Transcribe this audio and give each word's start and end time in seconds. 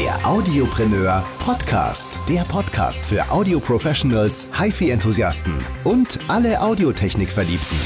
Der 0.00 0.26
Audiopreneur 0.26 1.22
Podcast. 1.40 2.20
Der 2.26 2.40
Podcast 2.44 3.04
für 3.04 3.30
Audio-Professionals, 3.30 4.48
HiFi-Enthusiasten 4.58 5.52
und 5.84 6.18
alle 6.26 6.58
Audiotechnik-Verliebten. 6.62 7.76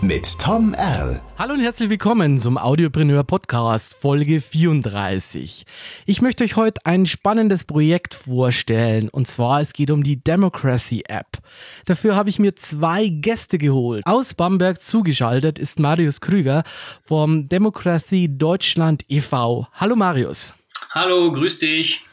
Mit 0.00 0.38
Tom 0.38 0.72
Erl. 0.72 1.20
Hallo 1.36 1.52
und 1.52 1.60
herzlich 1.60 1.90
willkommen 1.90 2.38
zum 2.38 2.56
Audiopreneur 2.56 3.22
Podcast 3.22 3.92
Folge 4.00 4.40
34. 4.40 5.66
Ich 6.06 6.22
möchte 6.22 6.44
euch 6.44 6.56
heute 6.56 6.80
ein 6.86 7.04
spannendes 7.04 7.66
Projekt 7.66 8.14
vorstellen 8.14 9.10
und 9.10 9.28
zwar 9.28 9.60
es 9.60 9.74
geht 9.74 9.90
um 9.90 10.02
die 10.02 10.24
Democracy 10.24 11.04
App. 11.06 11.36
Dafür 11.84 12.16
habe 12.16 12.30
ich 12.30 12.38
mir 12.38 12.56
zwei 12.56 13.08
Gäste 13.08 13.58
geholt. 13.58 14.06
Aus 14.06 14.32
Bamberg 14.32 14.80
zugeschaltet 14.80 15.58
ist 15.58 15.78
Marius 15.78 16.22
Krüger 16.22 16.62
vom 17.02 17.46
Democracy 17.46 18.38
Deutschland 18.38 19.04
e.V. 19.10 19.66
Hallo 19.74 19.96
Marius. 19.96 20.54
Hallo, 20.90 21.30
grüß 21.32 21.58
dich. 21.58 22.06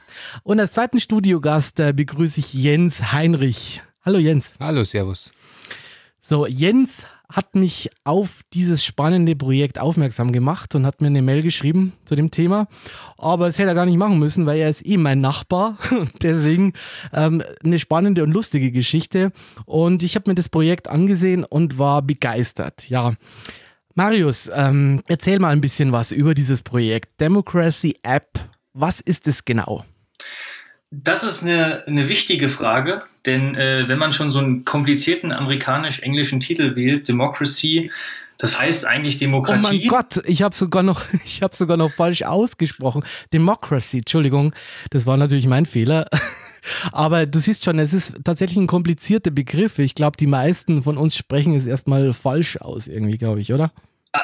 Und 0.44 0.60
als 0.60 0.74
zweiten 0.74 1.00
Studiogast 1.00 1.80
äh, 1.80 1.94
begrüße 1.94 2.42
ich 2.42 2.54
Jens 2.54 3.14
Heinrich. 3.14 3.82
Hallo 4.04 4.20
Jens. 4.20 4.54
Hallo, 4.60 4.84
Servus. 4.84 5.32
So, 6.22 6.46
Jens 6.46 7.08
hat 7.30 7.56
mich 7.56 7.90
auf 8.04 8.42
dieses 8.54 8.84
spannende 8.84 9.38
Projekt 9.38 9.80
aufmerksam 9.80 10.34
gemacht 10.34 10.76
und 10.76 10.86
hat 10.86 11.00
mir 11.00 11.08
eine 11.08 11.22
Mail 11.22 11.42
geschrieben 11.42 11.94
zu 12.04 12.16
dem 12.16 12.32
Thema. 12.32 12.68
Aber 13.18 13.48
das 13.48 13.58
hätte 13.58 13.70
er 13.70 13.76
gar 13.76 13.86
nicht 13.86 13.98
machen 13.98 14.20
müssen, 14.20 14.46
weil 14.46 14.60
er 14.60 14.70
ist 14.70 14.86
eh 14.86 14.98
mein 14.98 15.22
Nachbar. 15.22 15.78
Deswegen 16.22 16.74
ähm, 17.14 17.42
eine 17.64 17.80
spannende 17.80 18.24
und 18.24 18.32
lustige 18.32 18.72
Geschichte. 18.72 19.32
Und 19.66 20.04
ich 20.04 20.16
habe 20.16 20.30
mir 20.30 20.36
das 20.36 20.50
Projekt 20.50 20.90
angesehen 20.90 21.46
und 21.46 21.78
war 21.78 22.02
begeistert. 22.02 22.90
Ja. 22.90 23.14
Marius, 23.94 24.52
ähm, 24.54 25.02
erzähl 25.08 25.40
mal 25.40 25.52
ein 25.52 25.62
bisschen 25.62 25.94
was 25.94 26.12
über 26.12 26.34
dieses 26.34 26.62
Projekt. 26.62 27.22
Democracy 27.22 27.96
App. 28.04 28.38
Was 28.78 29.00
ist 29.00 29.26
es 29.26 29.46
genau? 29.46 29.86
Das 30.91 31.24
ist 31.24 31.44
eine, 31.44 31.88
eine 31.88 32.10
wichtige 32.10 32.49
Frage, 32.49 33.04
denn 33.26 33.55
äh, 33.55 33.88
wenn 33.88 33.98
man 33.98 34.12
schon 34.12 34.32
so 34.32 34.40
einen 34.40 34.66
komplizierten 34.66 35.32
amerikanisch-englischen 35.32 36.41
Titel 36.41 36.76
wählt, 36.76 37.08
Democracy, 37.08 37.90
das 38.38 38.60
heißt 38.60 38.86
eigentlich 38.86 39.16
Demokratie. 39.16 39.64
Oh 39.66 39.70
mein 39.70 39.88
Gott, 39.88 40.22
ich 40.26 40.41
habe 40.41 40.54
sogar 40.54 40.84
noch, 40.84 41.05
ich 41.26 41.41
habe 41.41 41.55
sogar 41.55 41.77
noch 41.77 41.90
falsch 41.90 42.24
ausgesprochen. 42.24 43.05
Democracy, 43.32 43.99
Entschuldigung, 43.99 44.54
das 44.90 45.05
war 45.05 45.16
natürlich 45.16 45.48
mein 45.48 45.66
Fehler. 45.66 46.08
Aber 46.92 47.26
du 47.26 47.40
siehst 47.40 47.64
schon, 47.64 47.80
es 47.80 47.94
ist 47.94 48.26
tatsächlich 48.26 48.58
ein 48.58 48.68
komplizierter 48.68 49.32
Begriff. 49.32 49.80
Ich 49.80 49.96
glaube, 49.96 50.18
die 50.18 50.27
meisten 50.27 50.84
von 50.84 50.98
uns 50.98 51.16
sprechen 51.16 51.55
es 51.55 51.66
erstmal 51.66 52.12
falsch 52.12 52.58
aus, 52.58 52.88
irgendwie, 52.88 53.18
glaube 53.18 53.40
ich, 53.40 53.54
oder? 53.54 53.71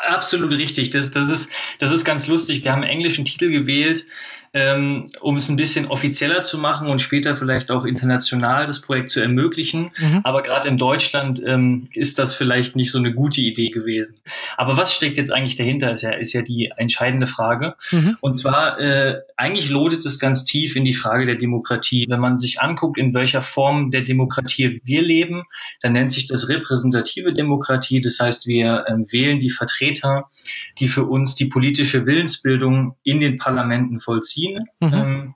Absolut 0.08 0.52
richtig. 0.54 0.90
Das, 0.90 1.12
das, 1.12 1.30
ist, 1.30 1.52
das 1.80 1.92
ist 1.92 2.06
ganz 2.06 2.28
lustig. 2.28 2.64
Wir 2.64 2.72
haben 2.72 2.82
einen 2.82 2.92
englischen 2.92 3.26
Titel 3.26 3.50
gewählt, 3.50 4.06
ähm, 4.54 5.10
um 5.22 5.38
es 5.38 5.48
ein 5.50 5.56
bisschen 5.56 5.88
offizieller 5.88 6.44
zu 6.44 6.58
machen 6.58 6.90
und 6.90 7.00
später 7.00 7.36
vielleicht 7.36 7.72
auch 7.72 7.86
international 7.86 8.66
das 8.66 8.82
Projekt 8.82 9.10
zu 9.10 9.22
ermöglichen. 9.22 9.92
Mhm. 9.98 10.22
Aber 10.24 10.44
gerade 10.44 10.68
in 10.68 10.78
Deutschland 10.78 11.42
ähm, 11.46 11.84
ist 11.94 12.20
das 12.20 12.36
vielleicht 12.36 12.76
nicht 12.76 12.92
so 12.92 12.98
eine 12.98 13.14
gute 13.14 13.40
Idee 13.40 13.70
gewesen. 13.70 14.20
Aber 14.58 14.76
was 14.76 14.94
steckt 14.94 15.18
jetzt 15.18 15.32
eigentlich 15.32 15.56
dahinter, 15.56 15.92
ist 15.92 16.02
ja, 16.02 16.12
ist 16.12 16.34
ja 16.34 16.42
die 16.42 16.72
entscheidende 16.76 17.28
Frage. 17.28 17.76
Mhm. 17.92 18.18
Und 18.20 18.36
zwar, 18.36 18.80
äh, 18.80 19.22
eigentlich 19.38 19.70
lodet 19.70 20.06
es 20.06 20.20
ganz 20.20 20.44
tief 20.44 20.76
in 20.76 20.84
die 20.84 20.94
Frage 20.94 21.26
der 21.26 21.36
Demokratie. 21.36 22.06
Wenn 22.10 22.20
man 22.20 22.38
sich 22.38 22.60
anguckt, 22.60 22.98
in 22.98 23.14
welcher 23.14 23.42
Form 23.42 23.90
der 23.90 24.02
Demokratie 24.02 24.82
wir 24.84 25.02
leben, 25.02 25.44
dann 25.82 25.94
nennt 25.94 26.12
sich 26.12 26.28
das 26.28 26.50
repräsentative 26.50 27.34
Demokratie. 27.34 28.02
Das 28.02 28.20
heißt, 28.20 28.48
wir 28.48 28.84
ähm, 28.90 29.06
wählen 29.12 29.40
die 29.40 29.50
Vertreter, 29.50 29.81
die 30.80 30.88
für 30.88 31.06
uns 31.06 31.36
die 31.36 31.46
politische 31.46 32.06
Willensbildung 32.06 32.96
in 33.04 33.20
den 33.20 33.38
Parlamenten 33.38 34.00
vollziehen 34.00 34.32
ziehen. 34.32 34.66
Mhm. 34.80 34.94
Ähm, 34.94 35.36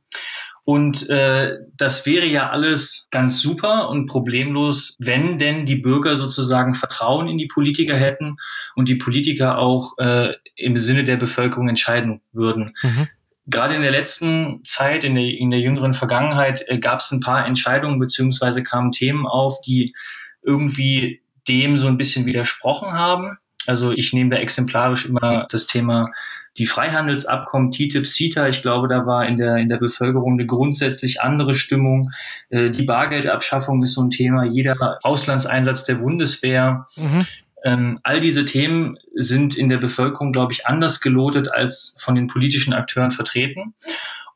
und 0.63 1.09
äh, 1.11 1.57
das 1.77 2.07
wäre 2.07 2.25
ja 2.25 2.49
alles 2.49 3.07
ganz 3.11 3.39
super 3.39 3.89
und 3.89 4.07
problemlos, 4.07 4.95
wenn 4.97 5.37
denn 5.37 5.65
die 5.65 5.75
Bürger 5.75 6.15
sozusagen 6.15 6.73
Vertrauen 6.73 7.27
in 7.27 7.37
die 7.37 7.45
Politiker 7.45 7.95
hätten 7.95 8.37
und 8.75 8.89
die 8.89 8.95
Politiker 8.95 9.59
auch 9.59 9.95
äh, 9.99 10.33
im 10.55 10.75
Sinne 10.77 11.03
der 11.03 11.17
Bevölkerung 11.17 11.69
entscheiden 11.69 12.21
würden. 12.31 12.75
Mhm. 12.81 13.07
Gerade 13.45 13.75
in 13.75 13.83
der 13.83 13.91
letzten 13.91 14.65
Zeit, 14.65 15.03
in 15.03 15.13
der, 15.13 15.25
in 15.25 15.51
der 15.51 15.59
jüngeren 15.59 15.93
Vergangenheit, 15.93 16.63
äh, 16.67 16.79
gab 16.79 17.01
es 17.01 17.11
ein 17.11 17.19
paar 17.19 17.45
Entscheidungen 17.45 17.99
beziehungsweise 17.99 18.63
kamen 18.63 18.91
Themen 18.91 19.27
auf, 19.27 19.61
die 19.61 19.93
irgendwie 20.41 21.21
dem 21.47 21.77
so 21.77 21.87
ein 21.87 21.97
bisschen 21.97 22.25
widersprochen 22.25 22.93
haben. 22.93 23.37
Also 23.67 23.91
ich 23.91 24.13
nehme 24.13 24.29
da 24.29 24.37
exemplarisch 24.37 25.05
immer 25.05 25.45
das 25.49 25.67
Thema 25.67 26.11
die 26.57 26.65
Freihandelsabkommen 26.65 27.71
TTIP, 27.71 28.07
CETA, 28.07 28.47
ich 28.47 28.61
glaube, 28.61 28.87
da 28.87 29.05
war 29.05 29.25
in 29.27 29.35
der, 29.37 29.57
in 29.57 29.67
der 29.67 29.77
Bevölkerung 29.77 30.33
eine 30.33 30.45
grundsätzlich 30.45 31.21
andere 31.21 31.53
Stimmung. 31.53 32.11
Äh, 32.49 32.69
die 32.69 32.83
Bargeldabschaffung 32.83 33.83
ist 33.83 33.93
so 33.93 34.03
ein 34.03 34.09
Thema, 34.09 34.45
jeder 34.45 34.99
Auslandseinsatz 35.03 35.83
der 35.83 35.95
Bundeswehr. 35.95 36.87
Mhm. 36.95 37.27
Ähm, 37.65 37.99
all 38.03 38.21
diese 38.21 38.45
Themen 38.45 38.97
sind 39.15 39.57
in 39.57 39.69
der 39.69 39.79
Bevölkerung, 39.79 40.31
glaube 40.31 40.53
ich, 40.53 40.65
anders 40.65 41.01
gelotet 41.01 41.51
als 41.51 41.97
von 41.99 42.15
den 42.15 42.27
politischen 42.27 42.73
Akteuren 42.73 43.11
vertreten. 43.11 43.73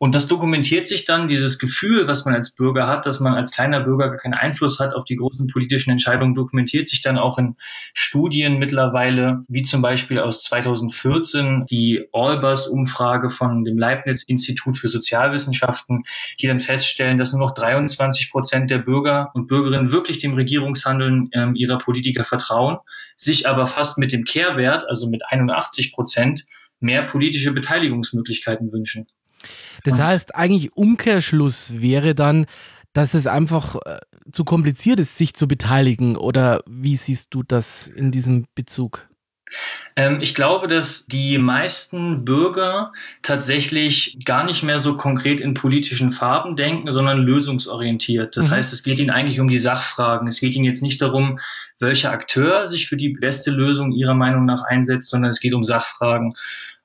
Und 0.02 0.16
das 0.16 0.30
dokumentiert 0.30 0.88
sich 0.88 1.04
dann, 1.04 1.28
dieses 1.28 1.60
Gefühl, 1.60 2.08
was 2.08 2.24
man 2.24 2.34
als 2.34 2.56
Bürger 2.56 2.88
hat, 2.88 3.06
dass 3.06 3.20
man 3.20 3.34
als 3.34 3.52
kleiner 3.52 3.82
Bürger 3.82 4.08
gar 4.08 4.18
keinen 4.18 4.34
Einfluss 4.34 4.80
hat 4.80 4.96
auf 4.96 5.04
die 5.04 5.18
großen 5.18 5.48
politischen 5.48 5.92
Entscheidungen, 5.92 6.34
dokumentiert 6.34 6.88
sich 6.88 7.02
dann 7.02 7.18
auch 7.18 7.38
in 7.38 7.58
Studien 7.94 8.60
mittlerweile, 8.60 9.42
wie 9.50 9.64
zum 9.64 9.82
Beispiel 9.82 10.20
aus 10.20 10.44
2014 10.44 11.66
die 11.70 12.08
Allbus-Umfrage 12.14 13.30
von 13.30 13.66
dem 13.66 13.78
Leibniz-Institut 13.78 14.78
für 14.78 14.88
Sozialwissenschaften, 14.88 16.04
die 16.40 16.48
dann 16.48 16.62
feststellen, 16.62 17.18
dass 17.18 17.34
nur 17.34 17.42
noch 17.42 17.54
23 17.54 18.32
Prozent 18.32 18.70
der 18.70 18.78
Bürger 18.78 19.32
und 19.34 19.48
Bürgerinnen 19.48 19.92
wirklich 19.92 20.20
dem 20.20 20.34
Regierungshandeln 20.34 21.30
ähm, 21.34 21.56
ihrer 21.56 21.78
Politiker 21.78 22.24
vertrauen, 22.24 22.78
sich 23.18 23.50
aber 23.50 23.68
fast 23.68 23.98
mit 23.98 24.14
dem 24.14 24.24
Kehrwert, 24.24 24.88
also 24.88 25.10
mit 25.10 25.24
81 25.28 25.92
Prozent, 25.92 26.46
mehr 26.80 27.04
politische 27.04 27.52
Beteiligungsmöglichkeiten 27.52 28.72
wünschen. 28.72 29.06
Das 29.84 30.00
heißt, 30.00 30.36
eigentlich 30.36 30.76
Umkehrschluss 30.76 31.82
wäre 31.82 32.16
dann, 32.16 32.46
dass 32.94 33.14
es 33.14 33.28
einfach 33.28 33.76
äh, 33.86 34.00
zu 34.32 34.44
kompliziert 34.44 35.00
ist, 35.00 35.18
sich 35.18 35.34
zu 35.34 35.48
beteiligen. 35.48 36.16
Oder 36.16 36.64
wie 36.68 36.96
siehst 36.96 37.34
du 37.34 37.44
das 37.44 37.88
in 37.88 38.12
diesem 38.12 38.46
Bezug? 38.56 39.10
Ähm, 39.96 40.20
ich 40.22 40.36
glaube, 40.36 40.68
dass 40.68 41.08
die 41.08 41.38
meisten 41.38 42.24
Bürger 42.24 42.92
tatsächlich 43.22 44.18
gar 44.24 44.44
nicht 44.44 44.64
mehr 44.64 44.78
so 44.78 44.96
konkret 44.96 45.42
in 45.42 45.54
politischen 45.54 46.12
Farben 46.12 46.56
denken, 46.56 46.92
sondern 46.92 47.18
lösungsorientiert. 47.20 48.38
Das 48.38 48.50
mhm. 48.50 48.56
heißt, 48.56 48.74
es 48.74 48.84
geht 48.84 49.00
ihnen 49.00 49.10
eigentlich 49.10 49.40
um 49.40 49.48
die 49.48 49.58
Sachfragen. 49.58 50.28
Es 50.28 50.40
geht 50.40 50.56
ihnen 50.56 50.66
jetzt 50.66 50.84
nicht 50.84 51.02
darum, 51.02 51.40
welcher 51.80 52.12
Akteur 52.12 52.68
sich 52.68 52.88
für 52.88 52.98
die 52.98 53.10
beste 53.10 53.52
Lösung 53.52 53.92
ihrer 53.92 54.14
Meinung 54.14 54.46
nach 54.46 54.64
einsetzt, 54.64 55.10
sondern 55.10 55.32
es 55.32 55.40
geht 55.40 55.54
um 55.54 55.64
Sachfragen. 55.64 56.36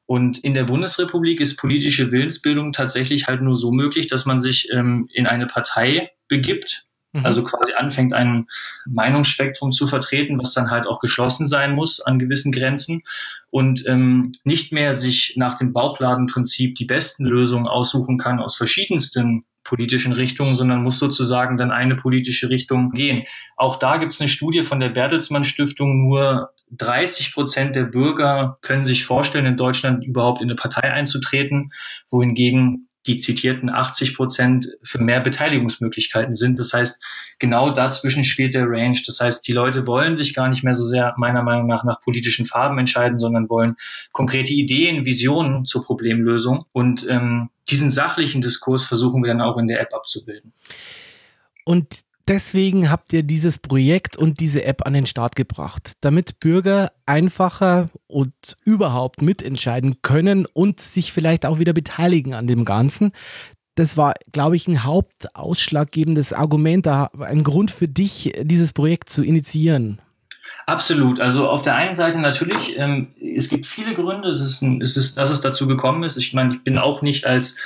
Und 0.07 0.39
in 0.39 0.55
der 0.55 0.65
Bundesrepublik 0.65 1.41
ist 1.41 1.57
politische 1.57 2.11
Willensbildung 2.11 2.73
tatsächlich 2.73 3.27
halt 3.27 3.41
nur 3.41 3.57
so 3.57 3.71
möglich, 3.71 4.07
dass 4.07 4.27
man 4.27 4.41
sich 4.41 4.69
ähm, 4.71 5.09
in 5.13 5.27
eine 5.27 5.47
Partei 5.47 6.11
begibt, 6.29 6.87
mhm. 7.13 7.25
also 7.25 7.43
quasi 7.43 7.73
anfängt, 7.73 8.13
ein 8.13 8.47
Meinungsspektrum 8.87 9.73
zu 9.73 9.87
vertreten, 9.87 10.39
was 10.39 10.53
dann 10.53 10.71
halt 10.71 10.87
auch 10.87 11.01
geschlossen 11.01 11.47
sein 11.47 11.75
muss 11.75 12.01
an 12.01 12.19
gewissen 12.19 12.53
Grenzen 12.53 13.03
und 13.51 13.87
ähm, 13.87 14.33
nicht 14.45 14.73
mehr 14.73 14.93
sich 14.93 15.35
nach 15.37 15.57
dem 15.57 15.73
Bauchladenprinzip 15.73 16.75
die 16.75 16.85
besten 16.85 17.25
Lösungen 17.25 17.67
aussuchen 17.67 18.19
kann 18.19 18.41
aus 18.41 18.57
verschiedensten 18.57 19.47
politischen 19.65 20.13
Richtungen, 20.13 20.55
sondern 20.55 20.83
muss 20.83 20.99
sozusagen 20.99 21.57
dann 21.57 21.71
eine 21.71 21.97
politische 21.97 22.51
Richtung 22.51 22.91
gehen. 22.91 23.25
Auch 23.57 23.77
da 23.77 23.97
gibt 23.97 24.13
es 24.13 24.21
eine 24.21 24.29
Studie 24.29 24.63
von 24.63 24.79
der 24.79 24.91
Bertelsmann 24.91 25.43
Stiftung, 25.43 26.07
nur 26.07 26.51
30 26.71 27.35
Prozent 27.35 27.77
der 27.77 27.85
Bürger 27.85 28.59
können 28.63 28.85
sich 28.85 29.05
vorstellen, 29.05 29.47
in 29.47 29.57
Deutschland 29.57 30.05
überhaupt 30.05 30.41
in 30.41 30.49
eine 30.49 30.57
Partei 30.57 30.93
einzutreten, 30.93 31.71
wohingegen 32.11 32.89
die 33.07 33.19
zitierten 33.19 33.69
80 33.69 34.17
Prozent 34.17 34.67
für 34.83 34.99
mehr 34.99 35.21
Beteiligungsmöglichkeiten 35.21 36.35
sind. 36.35 36.59
Das 36.59 36.73
heißt, 36.73 37.03
genau 37.39 37.71
dazwischen 37.71 38.25
spielt 38.25 38.55
der 38.55 38.67
Range. 38.67 38.99
Das 39.07 39.21
heißt, 39.21 39.47
die 39.47 39.53
Leute 39.53 39.87
wollen 39.87 40.17
sich 40.17 40.33
gar 40.33 40.49
nicht 40.49 40.65
mehr 40.65 40.75
so 40.75 40.85
sehr 40.85 41.15
meiner 41.19 41.43
Meinung 41.43 41.67
nach 41.67 41.85
nach 41.85 42.01
politischen 42.01 42.47
Farben 42.47 42.79
entscheiden, 42.79 43.19
sondern 43.19 43.51
wollen 43.51 43.77
konkrete 44.13 44.55
Ideen, 44.55 45.05
Visionen 45.05 45.67
zur 45.67 45.85
Problemlösung. 45.85 46.65
Und 46.73 47.07
ähm, 47.09 47.51
diesen 47.69 47.91
sachlichen 47.91 48.41
Diskurs 48.41 48.85
versuchen 48.85 49.23
wir 49.23 49.29
dann 49.29 49.43
auch 49.43 49.59
in 49.59 49.69
der 49.69 49.81
App 49.81 49.93
abzubilden. 49.93 50.53
Und 51.65 52.05
Deswegen 52.27 52.91
habt 52.91 53.13
ihr 53.13 53.23
dieses 53.23 53.59
Projekt 53.59 54.17
und 54.17 54.41
diese 54.41 54.65
App 54.65 54.87
an 54.87 54.95
den 54.95 55.05
Start 55.05 55.37
gebracht, 55.37 55.93
damit 56.01 56.41
Bürger 56.41 56.91
einfacher 57.05 57.91
und 58.07 58.35
überhaupt 58.65 59.21
mitentscheiden 59.21 60.01
können 60.01 60.47
und 60.47 60.81
sich 60.81 61.13
vielleicht 61.13 61.45
auch 61.45 61.59
wieder 61.59 61.75
beteiligen 61.75 62.33
an 62.33 62.47
dem 62.47 62.65
Ganzen. 62.65 63.13
Das 63.75 63.99
war, 63.99 64.15
glaube 64.33 64.57
ich, 64.57 64.69
ein 64.69 64.85
hauptausschlaggebendes 64.85 66.33
Argument, 66.33 66.87
ein 66.87 67.45
Grund 67.45 67.71
für 67.71 67.89
dich, 67.89 68.33
dieses 68.41 68.73
Projekt 68.73 69.11
zu 69.11 69.23
initiieren. 69.23 70.01
Absolut. 70.67 71.21
Also 71.21 71.49
auf 71.49 71.63
der 71.63 71.77
einen 71.77 71.95
Seite 71.95 72.19
natürlich, 72.21 72.79
ähm, 72.79 73.09
es 73.21 73.49
gibt 73.49 73.67
viele 73.67 73.95
Gründe, 73.95 74.29
es 74.29 74.41
ist, 74.41 74.63
ein, 74.63 74.81
es 74.81 74.97
ist, 74.97 75.19
dass 75.19 75.31
es 75.31 75.41
dazu 75.41 75.67
gekommen 75.67 76.03
ist. 76.05 76.17
Ich 76.17 76.33
meine, 76.33 76.55
ich 76.55 76.63
bin 76.63 76.79
auch 76.79 77.03
nicht 77.03 77.27
als 77.27 77.57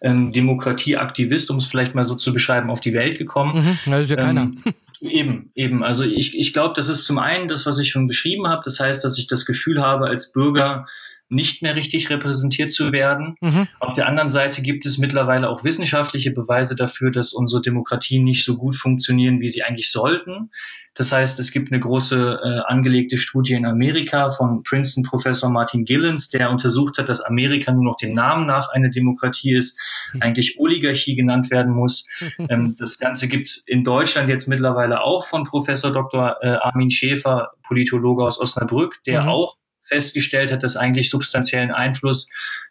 ähm, 0.00 0.32
Demokratieaktivist, 0.32 1.50
um 1.50 1.58
es 1.58 1.66
vielleicht 1.66 1.94
mal 1.94 2.04
so 2.04 2.16
zu 2.16 2.32
beschreiben, 2.32 2.70
auf 2.70 2.80
die 2.80 2.94
Welt 2.94 3.16
gekommen. 3.16 3.78
Mhm, 3.84 3.92
also 3.92 4.14
ja 4.14 4.20
keiner. 4.20 4.42
Ähm, 4.42 4.62
eben, 5.00 5.50
eben. 5.54 5.84
Also 5.84 6.04
ich, 6.04 6.36
ich 6.36 6.52
glaube, 6.52 6.74
das 6.74 6.88
ist 6.88 7.04
zum 7.04 7.18
einen 7.18 7.48
das, 7.48 7.64
was 7.64 7.78
ich 7.78 7.90
schon 7.90 8.08
beschrieben 8.08 8.48
habe. 8.48 8.62
Das 8.64 8.80
heißt, 8.80 9.04
dass 9.04 9.18
ich 9.18 9.28
das 9.28 9.46
Gefühl 9.46 9.82
habe, 9.82 10.06
als 10.06 10.32
Bürger 10.32 10.86
nicht 11.28 11.62
mehr 11.62 11.76
richtig 11.76 12.10
repräsentiert 12.10 12.72
zu 12.72 12.92
werden. 12.92 13.36
Mhm. 13.40 13.68
Auf 13.80 13.94
der 13.94 14.08
anderen 14.08 14.28
Seite 14.28 14.62
gibt 14.62 14.86
es 14.86 14.98
mittlerweile 14.98 15.48
auch 15.48 15.64
wissenschaftliche 15.64 16.30
Beweise 16.30 16.74
dafür, 16.74 17.10
dass 17.10 17.32
unsere 17.32 17.60
Demokratien 17.60 18.24
nicht 18.24 18.44
so 18.44 18.56
gut 18.56 18.76
funktionieren, 18.76 19.40
wie 19.40 19.48
sie 19.48 19.62
eigentlich 19.62 19.90
sollten. 19.90 20.50
Das 20.94 21.12
heißt, 21.12 21.38
es 21.38 21.52
gibt 21.52 21.70
eine 21.70 21.80
große 21.80 22.40
äh, 22.42 22.60
angelegte 22.66 23.16
Studie 23.16 23.52
in 23.54 23.66
Amerika 23.66 24.30
von 24.30 24.64
Princeton-Professor 24.64 25.48
Martin 25.48 25.84
Gillens, 25.84 26.28
der 26.28 26.50
untersucht 26.50 26.98
hat, 26.98 27.08
dass 27.08 27.20
Amerika 27.20 27.70
nur 27.70 27.84
noch 27.84 27.96
dem 27.98 28.12
Namen 28.12 28.46
nach 28.46 28.70
eine 28.70 28.90
Demokratie 28.90 29.54
ist, 29.54 29.78
mhm. 30.12 30.22
eigentlich 30.22 30.58
Oligarchie 30.58 31.14
genannt 31.14 31.50
werden 31.52 31.72
muss. 31.72 32.08
ähm, 32.48 32.74
das 32.76 32.98
Ganze 32.98 33.28
gibt 33.28 33.46
es 33.46 33.62
in 33.66 33.84
Deutschland 33.84 34.28
jetzt 34.28 34.48
mittlerweile 34.48 35.02
auch 35.02 35.24
von 35.24 35.44
Professor 35.44 35.92
Dr. 35.92 36.36
Äh, 36.40 36.56
Armin 36.62 36.90
Schäfer, 36.90 37.52
Politologe 37.62 38.24
aus 38.24 38.40
Osnabrück, 38.40 39.00
der 39.06 39.22
mhm. 39.22 39.28
auch 39.28 39.56
festgestellt 39.88 40.52
hat, 40.52 40.62
dass 40.62 40.76
eigentlich 40.76 41.10
substanziellen 41.10 41.70
Einfluss 41.70 42.28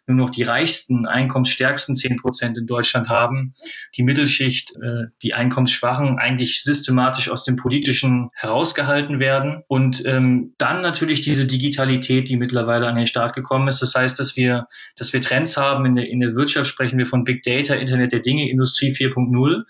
nur 0.08 0.16
noch 0.16 0.30
die 0.30 0.42
reichsten, 0.42 1.06
einkommensstärksten 1.06 1.94
zehn 1.94 2.16
Prozent 2.16 2.56
in 2.56 2.66
Deutschland 2.66 3.08
haben, 3.08 3.54
die 3.96 4.02
Mittelschicht, 4.02 4.74
äh, 4.76 5.08
die 5.22 5.34
Einkommensschwachen 5.34 6.18
eigentlich 6.18 6.62
systematisch 6.62 7.28
aus 7.30 7.44
dem 7.44 7.56
Politischen 7.56 8.30
herausgehalten 8.34 9.20
werden. 9.20 9.62
Und 9.68 10.04
ähm, 10.06 10.54
dann 10.58 10.80
natürlich 10.80 11.20
diese 11.20 11.46
Digitalität, 11.46 12.28
die 12.28 12.36
mittlerweile 12.36 12.88
an 12.88 12.96
den 12.96 13.06
Start 13.06 13.34
gekommen 13.34 13.68
ist. 13.68 13.82
Das 13.82 13.94
heißt, 13.94 14.18
dass 14.18 14.36
wir, 14.36 14.66
dass 14.96 15.12
wir 15.12 15.20
Trends 15.20 15.56
haben. 15.56 15.84
In 15.84 15.94
der, 15.94 16.08
in 16.08 16.20
der 16.20 16.34
Wirtschaft 16.34 16.70
sprechen 16.70 16.98
wir 16.98 17.06
von 17.06 17.24
Big 17.24 17.42
Data, 17.42 17.74
Internet 17.74 18.12
der 18.12 18.20
Dinge, 18.20 18.50
Industrie 18.50 18.92
4.0. 18.92 19.64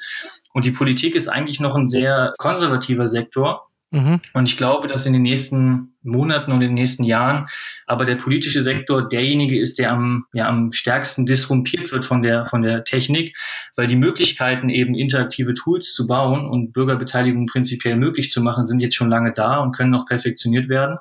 Und 0.52 0.64
die 0.64 0.70
Politik 0.70 1.14
ist 1.14 1.28
eigentlich 1.28 1.60
noch 1.60 1.74
ein 1.74 1.88
sehr 1.88 2.34
konservativer 2.38 3.06
Sektor. 3.06 3.68
Mhm. 3.90 4.20
Und 4.34 4.48
ich 4.48 4.56
glaube, 4.56 4.86
dass 4.86 5.06
in 5.06 5.14
den 5.14 5.22
nächsten 5.22 5.94
Monaten 6.08 6.52
und 6.52 6.62
in 6.62 6.70
den 6.70 6.74
nächsten 6.74 7.04
Jahren 7.04 7.46
aber 7.88 8.04
der 8.04 8.16
politische 8.16 8.60
Sektor 8.62 9.08
derjenige 9.08 9.58
ist, 9.58 9.78
der 9.78 9.90
am, 9.90 10.26
ja, 10.34 10.46
am 10.46 10.72
stärksten 10.72 11.24
disrumpiert 11.24 11.90
wird 11.90 12.04
von 12.04 12.22
der, 12.22 12.44
von 12.44 12.60
der 12.60 12.84
Technik, 12.84 13.36
weil 13.76 13.86
die 13.86 13.96
Möglichkeiten 13.96 14.68
eben 14.68 14.94
interaktive 14.94 15.54
Tools 15.54 15.94
zu 15.94 16.06
bauen 16.06 16.46
und 16.46 16.74
Bürgerbeteiligung 16.74 17.46
prinzipiell 17.46 17.96
möglich 17.96 18.30
zu 18.30 18.42
machen, 18.42 18.66
sind 18.66 18.80
jetzt 18.80 18.94
schon 18.94 19.08
lange 19.08 19.32
da 19.32 19.60
und 19.60 19.74
können 19.74 19.90
noch 19.90 20.04
perfektioniert 20.04 20.68
werden. 20.68 20.98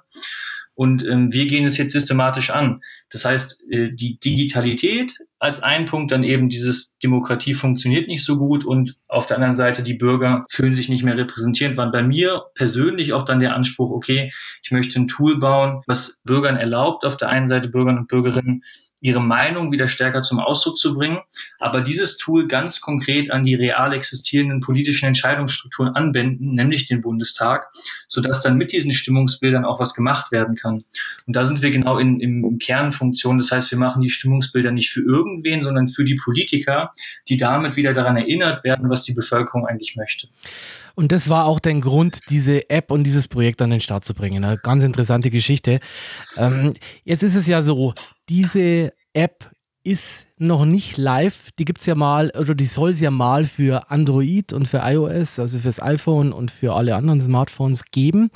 Und 0.77 1.03
ähm, 1.03 1.33
wir 1.33 1.47
gehen 1.47 1.65
es 1.65 1.75
jetzt 1.77 1.93
systematisch 1.93 2.51
an. 2.51 2.83
Das 3.09 3.25
heißt, 3.25 3.63
äh, 3.71 3.89
die 3.91 4.19
Digitalität 4.19 5.11
als 5.39 5.63
ein 5.63 5.85
Punkt, 5.85 6.11
dann 6.11 6.23
eben 6.23 6.49
dieses 6.49 6.99
Demokratie 6.99 7.55
funktioniert 7.55 8.07
nicht 8.07 8.23
so 8.23 8.37
gut 8.37 8.63
und 8.63 8.95
auf 9.07 9.25
der 9.25 9.37
anderen 9.37 9.55
Seite 9.55 9.81
die 9.81 9.95
Bürger 9.95 10.45
fühlen 10.51 10.75
sich 10.75 10.87
nicht 10.87 11.01
mehr 11.01 11.17
repräsentiert, 11.17 11.77
waren 11.77 11.89
bei 11.89 12.03
mir 12.03 12.43
persönlich 12.53 13.13
auch 13.13 13.25
dann 13.25 13.39
der 13.39 13.55
Anspruch, 13.55 13.89
okay, 13.89 14.31
ich 14.61 14.69
möchte 14.69 14.99
ein 14.99 15.07
Tool 15.07 15.39
bauen, 15.39 15.81
was 15.87 16.21
Bürgern 16.25 16.57
erlaubt, 16.57 17.05
auf 17.05 17.17
der 17.17 17.29
einen 17.29 17.47
Seite 17.47 17.69
Bürgern 17.69 17.97
und 17.97 18.07
Bürgerinnen 18.07 18.63
ihre 18.99 19.21
Meinung 19.21 19.71
wieder 19.71 19.87
stärker 19.87 20.21
zum 20.21 20.39
Ausdruck 20.39 20.77
zu 20.77 20.95
bringen, 20.95 21.19
aber 21.59 21.81
dieses 21.81 22.17
Tool 22.17 22.47
ganz 22.47 22.81
konkret 22.81 23.31
an 23.31 23.43
die 23.43 23.55
real 23.55 23.93
existierenden 23.93 24.59
politischen 24.59 25.05
Entscheidungsstrukturen 25.05 25.95
anwenden, 25.95 26.55
nämlich 26.55 26.87
den 26.87 27.01
Bundestag, 27.01 27.67
sodass 28.07 28.41
dann 28.41 28.57
mit 28.57 28.71
diesen 28.71 28.93
Stimmungsbildern 28.93 29.65
auch 29.65 29.79
was 29.79 29.93
gemacht 29.93 30.31
werden 30.31 30.55
kann. 30.55 30.83
Und 31.25 31.35
da 31.35 31.45
sind 31.45 31.61
wir 31.61 31.69
genau 31.69 31.99
in, 31.99 32.19
in 32.19 32.57
Kernfunktion. 32.57 33.37
Das 33.37 33.51
heißt, 33.51 33.69
wir 33.71 33.77
machen 33.77 34.01
die 34.01 34.09
Stimmungsbilder 34.09 34.71
nicht 34.71 34.89
für 34.89 35.01
irgendwen, 35.01 35.61
sondern 35.61 35.87
für 35.87 36.03
die 36.03 36.15
Politiker, 36.15 36.91
die 37.29 37.37
damit 37.37 37.75
wieder 37.75 37.93
daran 37.93 38.17
erinnert 38.17 38.63
werden, 38.63 38.89
was 38.89 39.03
die 39.03 39.13
Bevölkerung 39.13 39.67
eigentlich 39.67 39.95
möchte. 39.95 40.27
Und 40.95 41.11
das 41.11 41.29
war 41.29 41.45
auch 41.45 41.59
der 41.59 41.75
Grund, 41.75 42.21
diese 42.31 42.71
App 42.71 42.89
und 42.89 43.03
dieses 43.03 43.27
Projekt 43.27 43.61
an 43.61 43.69
den 43.69 43.79
Start 43.79 44.03
zu 44.03 44.15
bringen. 44.15 44.43
Eine 44.43 44.57
ganz 44.57 44.83
interessante 44.83 45.29
Geschichte. 45.29 45.79
Ähm, 46.37 46.73
jetzt 47.03 47.21
ist 47.21 47.35
es 47.35 47.45
ja 47.45 47.61
so, 47.61 47.93
diese 48.29 48.93
App 49.13 49.51
ist 49.83 50.27
noch 50.37 50.65
nicht 50.65 50.97
live. 50.97 51.51
Die 51.57 51.65
gibt 51.65 51.79
es 51.79 51.85
ja 51.85 51.95
mal, 51.95 52.31
oder 52.37 52.55
die 52.55 52.65
soll 52.65 52.91
es 52.91 52.99
ja 52.99 53.09
mal 53.09 53.45
für 53.45 53.89
Android 53.89 54.51
und 54.51 54.67
für 54.67 54.81
iOS, 54.83 55.39
also 55.39 55.59
fürs 55.59 55.81
iPhone 55.81 56.33
und 56.33 56.51
für 56.51 56.73
alle 56.73 56.95
anderen 56.95 57.21
Smartphones 57.21 57.85
geben. 57.85 58.29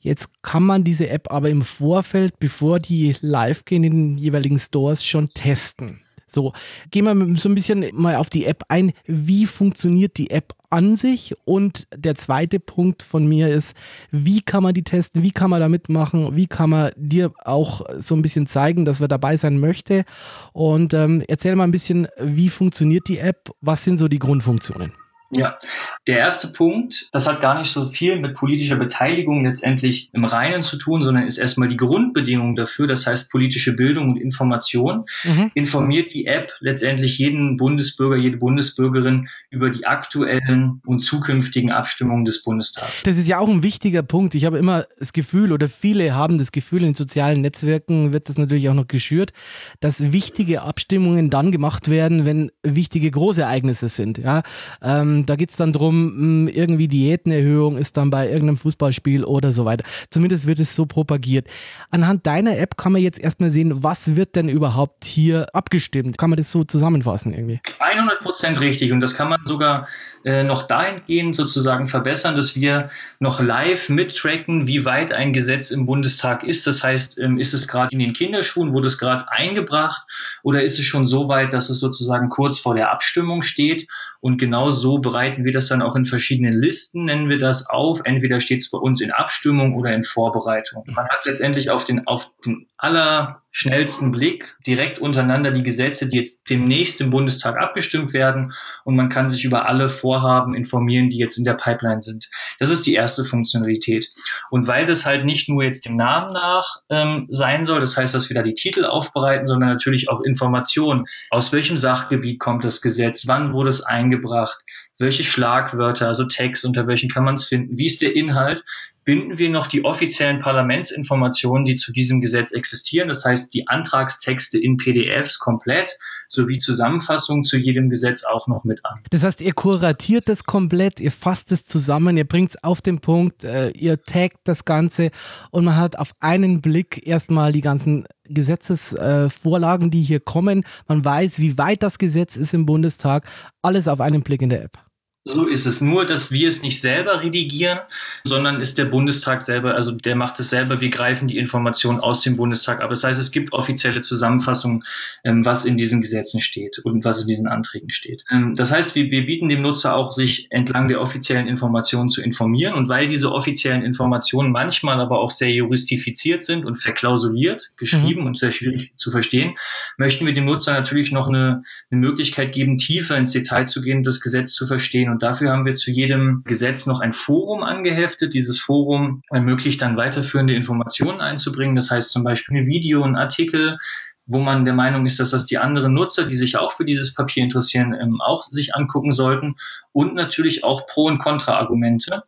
Jetzt 0.00 0.42
kann 0.42 0.64
man 0.64 0.82
diese 0.82 1.08
App 1.08 1.30
aber 1.30 1.48
im 1.50 1.62
Vorfeld, 1.62 2.40
bevor 2.40 2.80
die 2.80 3.14
live 3.20 3.64
gehen, 3.64 3.84
in 3.84 3.92
den 3.92 4.18
jeweiligen 4.18 4.58
Stores 4.58 5.04
schon 5.04 5.28
testen. 5.28 6.02
So, 6.32 6.52
gehen 6.90 7.04
wir 7.04 7.36
so 7.36 7.48
ein 7.48 7.54
bisschen 7.54 7.86
mal 7.92 8.16
auf 8.16 8.30
die 8.30 8.46
App 8.46 8.64
ein. 8.68 8.92
Wie 9.06 9.46
funktioniert 9.46 10.18
die 10.18 10.30
App 10.30 10.54
an 10.70 10.96
sich? 10.96 11.34
Und 11.44 11.86
der 11.94 12.14
zweite 12.14 12.58
Punkt 12.58 13.02
von 13.02 13.26
mir 13.26 13.48
ist, 13.48 13.74
wie 14.10 14.40
kann 14.40 14.62
man 14.62 14.74
die 14.74 14.84
testen? 14.84 15.22
Wie 15.22 15.30
kann 15.30 15.50
man 15.50 15.60
da 15.60 15.68
mitmachen? 15.68 16.34
Wie 16.34 16.46
kann 16.46 16.70
man 16.70 16.92
dir 16.96 17.32
auch 17.44 17.82
so 17.98 18.14
ein 18.14 18.22
bisschen 18.22 18.46
zeigen, 18.46 18.84
dass 18.84 19.00
wir 19.00 19.08
dabei 19.08 19.36
sein 19.36 19.60
möchte? 19.60 20.04
Und 20.52 20.94
ähm, 20.94 21.22
erzähl 21.28 21.54
mal 21.56 21.64
ein 21.64 21.70
bisschen, 21.70 22.08
wie 22.18 22.48
funktioniert 22.48 23.08
die 23.08 23.18
App? 23.18 23.50
Was 23.60 23.84
sind 23.84 23.98
so 23.98 24.08
die 24.08 24.18
Grundfunktionen? 24.18 24.92
Ja, 25.34 25.58
der 26.06 26.18
erste 26.18 26.48
Punkt, 26.48 27.08
das 27.12 27.26
hat 27.26 27.40
gar 27.40 27.58
nicht 27.58 27.70
so 27.70 27.88
viel 27.88 28.20
mit 28.20 28.34
politischer 28.34 28.76
Beteiligung 28.76 29.44
letztendlich 29.44 30.10
im 30.12 30.24
Reinen 30.24 30.62
zu 30.62 30.76
tun, 30.76 31.02
sondern 31.02 31.26
ist 31.26 31.38
erstmal 31.38 31.68
die 31.68 31.78
Grundbedingung 31.78 32.54
dafür, 32.54 32.86
das 32.86 33.06
heißt 33.06 33.30
politische 33.30 33.74
Bildung 33.74 34.10
und 34.10 34.16
Information. 34.18 35.04
Mhm. 35.24 35.50
Informiert 35.54 36.12
die 36.12 36.26
App 36.26 36.52
letztendlich 36.60 37.16
jeden 37.18 37.56
Bundesbürger, 37.56 38.16
jede 38.16 38.36
Bundesbürgerin 38.36 39.28
über 39.48 39.70
die 39.70 39.86
aktuellen 39.86 40.82
und 40.84 41.00
zukünftigen 41.00 41.70
Abstimmungen 41.70 42.26
des 42.26 42.42
Bundestags. 42.42 43.02
Das 43.04 43.16
ist 43.16 43.26
ja 43.26 43.38
auch 43.38 43.48
ein 43.48 43.62
wichtiger 43.62 44.02
Punkt. 44.02 44.34
Ich 44.34 44.44
habe 44.44 44.58
immer 44.58 44.84
das 44.98 45.14
Gefühl, 45.14 45.52
oder 45.52 45.68
viele 45.68 46.14
haben 46.14 46.36
das 46.36 46.52
Gefühl, 46.52 46.84
in 46.84 46.94
sozialen 46.94 47.40
Netzwerken 47.40 48.12
wird 48.12 48.28
das 48.28 48.36
natürlich 48.36 48.68
auch 48.68 48.74
noch 48.74 48.88
geschürt, 48.88 49.32
dass 49.80 50.12
wichtige 50.12 50.60
Abstimmungen 50.60 51.30
dann 51.30 51.52
gemacht 51.52 51.88
werden, 51.88 52.26
wenn 52.26 52.50
wichtige 52.62 53.10
Großereignisse 53.10 53.88
sind. 53.88 54.18
Ja. 54.18 54.42
Ähm, 54.82 55.21
da 55.28 55.36
geht 55.36 55.50
es 55.50 55.56
dann 55.56 55.72
darum, 55.72 56.12
hm, 56.16 56.48
irgendwie 56.48 56.88
Diätenerhöhung 56.88 57.76
ist 57.76 57.96
dann 57.96 58.10
bei 58.10 58.26
irgendeinem 58.26 58.56
Fußballspiel 58.56 59.24
oder 59.24 59.52
so 59.52 59.64
weiter. 59.64 59.84
Zumindest 60.10 60.46
wird 60.46 60.58
es 60.58 60.74
so 60.74 60.86
propagiert. 60.86 61.46
Anhand 61.90 62.26
deiner 62.26 62.58
App 62.58 62.76
kann 62.76 62.92
man 62.92 63.02
jetzt 63.02 63.18
erstmal 63.18 63.50
sehen, 63.50 63.82
was 63.82 64.16
wird 64.16 64.36
denn 64.36 64.48
überhaupt 64.48 65.04
hier 65.04 65.46
abgestimmt? 65.54 66.18
Kann 66.18 66.30
man 66.30 66.36
das 66.36 66.50
so 66.50 66.64
zusammenfassen 66.64 67.34
irgendwie? 67.34 67.60
100 67.78 68.20
Prozent 68.20 68.60
richtig 68.60 68.92
und 68.92 69.00
das 69.00 69.14
kann 69.14 69.28
man 69.28 69.40
sogar 69.44 69.86
äh, 70.24 70.44
noch 70.44 70.68
dahingehend 70.68 71.34
sozusagen 71.34 71.86
verbessern, 71.86 72.36
dass 72.36 72.54
wir 72.54 72.90
noch 73.18 73.40
live 73.40 73.88
mittracken, 73.88 74.66
wie 74.66 74.84
weit 74.84 75.12
ein 75.12 75.32
Gesetz 75.32 75.70
im 75.70 75.86
Bundestag 75.86 76.44
ist. 76.44 76.66
Das 76.66 76.82
heißt, 76.84 77.18
ähm, 77.18 77.38
ist 77.38 77.54
es 77.54 77.66
gerade 77.66 77.92
in 77.92 77.98
den 77.98 78.12
Kinderschuhen, 78.12 78.72
wurde 78.72 78.86
es 78.86 78.98
gerade 78.98 79.26
eingebracht 79.30 80.02
oder 80.42 80.62
ist 80.62 80.78
es 80.78 80.86
schon 80.86 81.06
so 81.06 81.28
weit, 81.28 81.52
dass 81.52 81.70
es 81.70 81.80
sozusagen 81.80 82.28
kurz 82.28 82.60
vor 82.60 82.74
der 82.74 82.92
Abstimmung 82.92 83.42
steht? 83.42 83.88
Und 84.24 84.38
genau 84.38 84.70
so 84.70 84.98
bereiten 84.98 85.44
wir 85.44 85.50
das 85.50 85.66
dann 85.66 85.82
auch 85.82 85.96
in 85.96 86.04
verschiedenen 86.04 86.52
Listen, 86.52 87.06
nennen 87.06 87.28
wir 87.28 87.38
das 87.38 87.68
auf. 87.68 88.02
Entweder 88.04 88.38
steht 88.38 88.60
es 88.60 88.70
bei 88.70 88.78
uns 88.78 89.00
in 89.00 89.10
Abstimmung 89.10 89.74
oder 89.74 89.92
in 89.92 90.04
Vorbereitung. 90.04 90.84
Man 90.86 91.08
hat 91.08 91.24
letztendlich 91.24 91.70
auf 91.70 91.84
den, 91.84 92.06
auf 92.06 92.30
den 92.46 92.68
allerschnellsten 92.82 94.10
Blick 94.10 94.56
direkt 94.66 94.98
untereinander 94.98 95.52
die 95.52 95.62
Gesetze, 95.62 96.08
die 96.08 96.18
jetzt 96.18 96.50
demnächst 96.50 97.00
im 97.00 97.10
Bundestag 97.10 97.56
abgestimmt 97.56 98.12
werden 98.12 98.52
und 98.84 98.96
man 98.96 99.08
kann 99.08 99.30
sich 99.30 99.44
über 99.44 99.66
alle 99.66 99.88
Vorhaben 99.88 100.54
informieren, 100.54 101.08
die 101.08 101.18
jetzt 101.18 101.38
in 101.38 101.44
der 101.44 101.54
Pipeline 101.54 102.02
sind. 102.02 102.28
Das 102.58 102.70
ist 102.70 102.84
die 102.84 102.94
erste 102.94 103.24
Funktionalität. 103.24 104.10
Und 104.50 104.66
weil 104.66 104.84
das 104.84 105.06
halt 105.06 105.24
nicht 105.24 105.48
nur 105.48 105.62
jetzt 105.62 105.86
dem 105.86 105.94
Namen 105.94 106.32
nach 106.32 106.80
ähm, 106.90 107.26
sein 107.28 107.66
soll, 107.66 107.78
das 107.78 107.96
heißt, 107.96 108.14
dass 108.14 108.28
wir 108.28 108.34
da 108.34 108.42
die 108.42 108.54
Titel 108.54 108.84
aufbereiten, 108.84 109.46
sondern 109.46 109.68
natürlich 109.68 110.08
auch 110.08 110.20
Informationen. 110.20 111.04
Aus 111.30 111.52
welchem 111.52 111.78
Sachgebiet 111.78 112.40
kommt 112.40 112.64
das 112.64 112.82
Gesetz? 112.82 113.28
Wann 113.28 113.52
wurde 113.52 113.70
es 113.70 113.82
eingebracht? 113.82 114.58
welche 114.98 115.24
Schlagwörter, 115.24 116.06
also 116.06 116.24
Text, 116.24 116.64
unter 116.64 116.86
welchen 116.86 117.10
kann 117.10 117.24
man 117.24 117.34
es 117.34 117.44
finden, 117.44 117.76
wie 117.76 117.86
ist 117.86 118.00
der 118.00 118.14
Inhalt, 118.16 118.64
binden 119.04 119.38
wir 119.38 119.50
noch 119.50 119.66
die 119.66 119.84
offiziellen 119.84 120.38
Parlamentsinformationen, 120.38 121.64
die 121.64 121.74
zu 121.74 121.92
diesem 121.92 122.20
Gesetz 122.20 122.52
existieren, 122.52 123.08
das 123.08 123.24
heißt 123.24 123.52
die 123.52 123.66
Antragstexte 123.66 124.58
in 124.58 124.76
PDFs 124.76 125.38
komplett, 125.38 125.98
sowie 126.28 126.58
Zusammenfassungen 126.58 127.42
zu 127.42 127.58
jedem 127.58 127.90
Gesetz 127.90 128.24
auch 128.24 128.46
noch 128.46 128.64
mit 128.64 128.84
an. 128.84 129.00
Das 129.10 129.24
heißt, 129.24 129.40
ihr 129.40 129.52
kuratiert 129.52 130.28
das 130.28 130.44
komplett, 130.44 131.00
ihr 131.00 131.12
fasst 131.12 131.52
es 131.52 131.64
zusammen, 131.64 132.16
ihr 132.16 132.26
bringt 132.26 132.50
es 132.50 132.64
auf 132.64 132.80
den 132.80 133.00
Punkt, 133.00 133.44
äh, 133.44 133.70
ihr 133.70 134.02
taggt 134.02 134.40
das 134.44 134.64
Ganze 134.64 135.10
und 135.50 135.64
man 135.64 135.76
hat 135.76 135.98
auf 135.98 136.12
einen 136.20 136.60
Blick 136.60 137.06
erstmal 137.06 137.52
die 137.52 137.60
ganzen 137.60 138.06
Gesetzesvorlagen, 138.24 139.88
äh, 139.88 139.90
die 139.90 140.02
hier 140.02 140.20
kommen. 140.20 140.64
Man 140.86 141.04
weiß, 141.04 141.38
wie 141.38 141.58
weit 141.58 141.82
das 141.82 141.98
Gesetz 141.98 142.36
ist 142.36 142.54
im 142.54 142.66
Bundestag. 142.66 143.28
Alles 143.62 143.88
auf 143.88 144.00
einen 144.00 144.22
Blick 144.22 144.42
in 144.42 144.50
der 144.50 144.62
App. 144.62 144.78
So 145.24 145.46
ist 145.46 145.66
es 145.66 145.80
nur, 145.80 146.04
dass 146.04 146.32
wir 146.32 146.48
es 146.48 146.62
nicht 146.62 146.80
selber 146.80 147.22
redigieren, 147.22 147.78
sondern 148.24 148.60
ist 148.60 148.76
der 148.76 148.86
Bundestag 148.86 149.42
selber, 149.42 149.76
also 149.76 149.92
der 149.92 150.16
macht 150.16 150.40
es 150.40 150.50
selber. 150.50 150.80
Wir 150.80 150.90
greifen 150.90 151.28
die 151.28 151.38
Informationen 151.38 152.00
aus 152.00 152.22
dem 152.22 152.36
Bundestag 152.36 152.80
ab. 152.80 152.90
Das 152.90 153.04
heißt, 153.04 153.20
es 153.20 153.30
gibt 153.30 153.52
offizielle 153.52 154.00
Zusammenfassungen, 154.00 154.82
ähm, 155.22 155.44
was 155.44 155.64
in 155.64 155.76
diesen 155.76 156.02
Gesetzen 156.02 156.40
steht 156.40 156.80
und 156.80 157.04
was 157.04 157.22
in 157.22 157.28
diesen 157.28 157.46
Anträgen 157.46 157.92
steht. 157.92 158.24
Ähm, 158.32 158.56
das 158.56 158.72
heißt, 158.72 158.96
wir, 158.96 159.12
wir 159.12 159.24
bieten 159.24 159.48
dem 159.48 159.62
Nutzer 159.62 159.94
auch, 159.94 160.10
sich 160.10 160.48
entlang 160.50 160.88
der 160.88 161.00
offiziellen 161.00 161.46
Informationen 161.46 162.08
zu 162.08 162.20
informieren. 162.20 162.74
Und 162.74 162.88
weil 162.88 163.06
diese 163.06 163.30
offiziellen 163.30 163.84
Informationen 163.84 164.50
manchmal 164.50 165.00
aber 165.00 165.20
auch 165.20 165.30
sehr 165.30 165.52
juristifiziert 165.52 166.42
sind 166.42 166.64
und 166.64 166.74
verklausuliert 166.74 167.70
geschrieben 167.76 168.22
mhm. 168.22 168.26
und 168.26 168.38
sehr 168.38 168.50
schwierig 168.50 168.92
zu 168.96 169.12
verstehen, 169.12 169.54
möchten 169.98 170.26
wir 170.26 170.34
dem 170.34 170.46
Nutzer 170.46 170.72
natürlich 170.72 171.12
noch 171.12 171.28
eine, 171.28 171.62
eine 171.92 172.00
Möglichkeit 172.00 172.52
geben, 172.52 172.76
tiefer 172.76 173.16
ins 173.16 173.30
Detail 173.30 173.66
zu 173.66 173.82
gehen, 173.82 174.02
das 174.02 174.20
Gesetz 174.20 174.52
zu 174.54 174.66
verstehen 174.66 175.11
und 175.12 175.22
dafür 175.22 175.52
haben 175.52 175.66
wir 175.66 175.74
zu 175.74 175.90
jedem 175.90 176.42
Gesetz 176.44 176.86
noch 176.86 177.00
ein 177.00 177.12
Forum 177.12 177.62
angeheftet. 177.62 178.32
Dieses 178.32 178.58
Forum 178.58 179.22
ermöglicht 179.30 179.82
dann 179.82 179.98
weiterführende 179.98 180.54
Informationen 180.54 181.20
einzubringen. 181.20 181.76
Das 181.76 181.90
heißt 181.90 182.10
zum 182.10 182.24
Beispiel 182.24 182.56
ein 182.56 182.66
Video, 182.66 183.04
ein 183.04 183.14
Artikel, 183.14 183.76
wo 184.24 184.38
man 184.38 184.64
der 184.64 184.72
Meinung 184.72 185.04
ist, 185.04 185.20
dass 185.20 185.32
das 185.32 185.44
die 185.44 185.58
anderen 185.58 185.92
Nutzer, 185.92 186.24
die 186.24 186.34
sich 186.34 186.56
auch 186.56 186.72
für 186.72 186.86
dieses 186.86 187.14
Papier 187.14 187.42
interessieren, 187.42 187.92
ähm, 187.92 188.20
auch 188.22 188.42
sich 188.44 188.74
angucken 188.74 189.12
sollten 189.12 189.56
und 189.92 190.14
natürlich 190.14 190.64
auch 190.64 190.86
Pro- 190.86 191.08
und 191.08 191.18
Kontra-Argumente. 191.18 192.22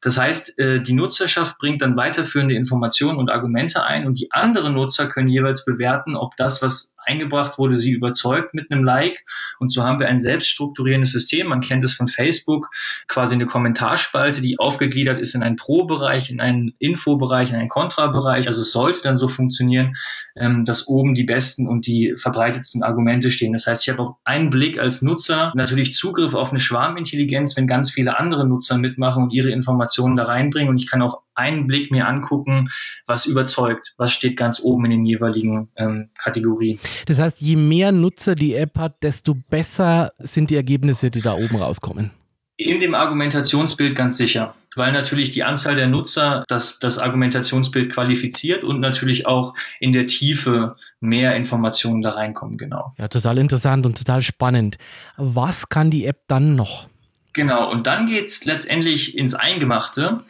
Das 0.00 0.18
heißt, 0.18 0.58
äh, 0.58 0.80
die 0.82 0.92
Nutzerschaft 0.92 1.58
bringt 1.58 1.82
dann 1.82 1.96
weiterführende 1.96 2.54
Informationen 2.54 3.18
und 3.18 3.30
Argumente 3.30 3.84
ein 3.84 4.06
und 4.06 4.18
die 4.18 4.30
anderen 4.30 4.74
Nutzer 4.74 5.08
können 5.08 5.28
jeweils 5.28 5.64
bewerten, 5.64 6.16
ob 6.16 6.36
das, 6.36 6.62
was 6.62 6.94
eingebracht 7.06 7.58
wurde, 7.58 7.76
sie 7.76 7.92
überzeugt 7.92 8.52
mit 8.52 8.70
einem 8.70 8.84
Like. 8.84 9.24
Und 9.58 9.72
so 9.72 9.84
haben 9.84 10.00
wir 10.00 10.08
ein 10.08 10.20
selbststrukturierendes 10.20 11.12
System. 11.12 11.46
Man 11.46 11.60
kennt 11.60 11.84
es 11.84 11.94
von 11.94 12.08
Facebook, 12.08 12.68
quasi 13.06 13.34
eine 13.34 13.46
Kommentarspalte, 13.46 14.42
die 14.42 14.58
aufgegliedert 14.58 15.20
ist 15.20 15.34
in 15.34 15.42
einen 15.42 15.56
Pro-Bereich, 15.56 16.30
in 16.30 16.40
einen 16.40 16.74
Info-Bereich, 16.78 17.50
in 17.50 17.56
einen 17.56 17.68
Kontra-Bereich. 17.68 18.46
Also 18.46 18.62
es 18.62 18.72
sollte 18.72 19.02
dann 19.02 19.16
so 19.16 19.28
funktionieren, 19.28 19.94
ähm, 20.34 20.64
dass 20.64 20.88
oben 20.88 21.14
die 21.14 21.24
besten 21.24 21.68
und 21.68 21.86
die 21.86 22.14
verbreitetsten 22.16 22.82
Argumente 22.82 23.30
stehen. 23.30 23.52
Das 23.52 23.66
heißt, 23.66 23.84
ich 23.86 23.92
habe 23.92 24.02
auf 24.02 24.16
einen 24.24 24.50
Blick 24.50 24.78
als 24.78 25.02
Nutzer 25.02 25.52
natürlich 25.54 25.92
Zugriff 25.92 26.34
auf 26.34 26.50
eine 26.50 26.58
Schwarmintelligenz, 26.58 27.56
wenn 27.56 27.66
ganz 27.66 27.90
viele 27.90 28.18
andere 28.18 28.46
Nutzer 28.46 28.76
mitmachen 28.78 29.22
und 29.22 29.32
ihre 29.32 29.50
Informationen 29.50 29.85
da 30.16 30.24
reinbringen. 30.24 30.70
Und 30.70 30.78
ich 30.78 30.86
kann 30.86 31.02
auch 31.02 31.22
einen 31.34 31.66
Blick 31.66 31.90
mir 31.90 32.08
angucken, 32.08 32.70
was 33.06 33.26
überzeugt, 33.26 33.94
was 33.96 34.12
steht 34.12 34.36
ganz 34.36 34.60
oben 34.60 34.86
in 34.86 34.90
den 34.92 35.06
jeweiligen 35.06 35.68
ähm, 35.76 36.10
Kategorien. 36.18 36.78
Das 37.06 37.18
heißt, 37.18 37.40
je 37.40 37.56
mehr 37.56 37.92
Nutzer 37.92 38.34
die 38.34 38.54
App 38.54 38.78
hat, 38.78 39.02
desto 39.02 39.34
besser 39.34 40.12
sind 40.18 40.50
die 40.50 40.56
Ergebnisse, 40.56 41.10
die 41.10 41.20
da 41.20 41.34
oben 41.34 41.56
rauskommen. 41.56 42.10
In 42.58 42.80
dem 42.80 42.94
Argumentationsbild 42.94 43.94
ganz 43.94 44.16
sicher, 44.16 44.54
weil 44.76 44.92
natürlich 44.92 45.30
die 45.30 45.42
Anzahl 45.42 45.74
der 45.74 45.88
Nutzer 45.88 46.42
das, 46.48 46.78
das 46.78 46.98
Argumentationsbild 46.98 47.92
qualifiziert 47.92 48.64
und 48.64 48.80
natürlich 48.80 49.26
auch 49.26 49.54
in 49.78 49.92
der 49.92 50.06
Tiefe 50.06 50.76
mehr 51.00 51.36
Informationen 51.36 52.00
da 52.00 52.10
reinkommen, 52.10 52.56
genau. 52.56 52.94
Ja, 52.98 53.08
total 53.08 53.36
interessant 53.36 53.84
und 53.84 53.98
total 53.98 54.22
spannend. 54.22 54.78
Was 55.18 55.68
kann 55.68 55.90
die 55.90 56.06
App 56.06 56.22
dann 56.28 56.56
noch? 56.56 56.88
Genau, 57.36 57.70
und 57.70 57.86
dann 57.86 58.06
geht 58.06 58.28
es 58.28 58.46
letztendlich 58.46 59.16
ins 59.16 59.34
Eingemachte. 59.34 60.24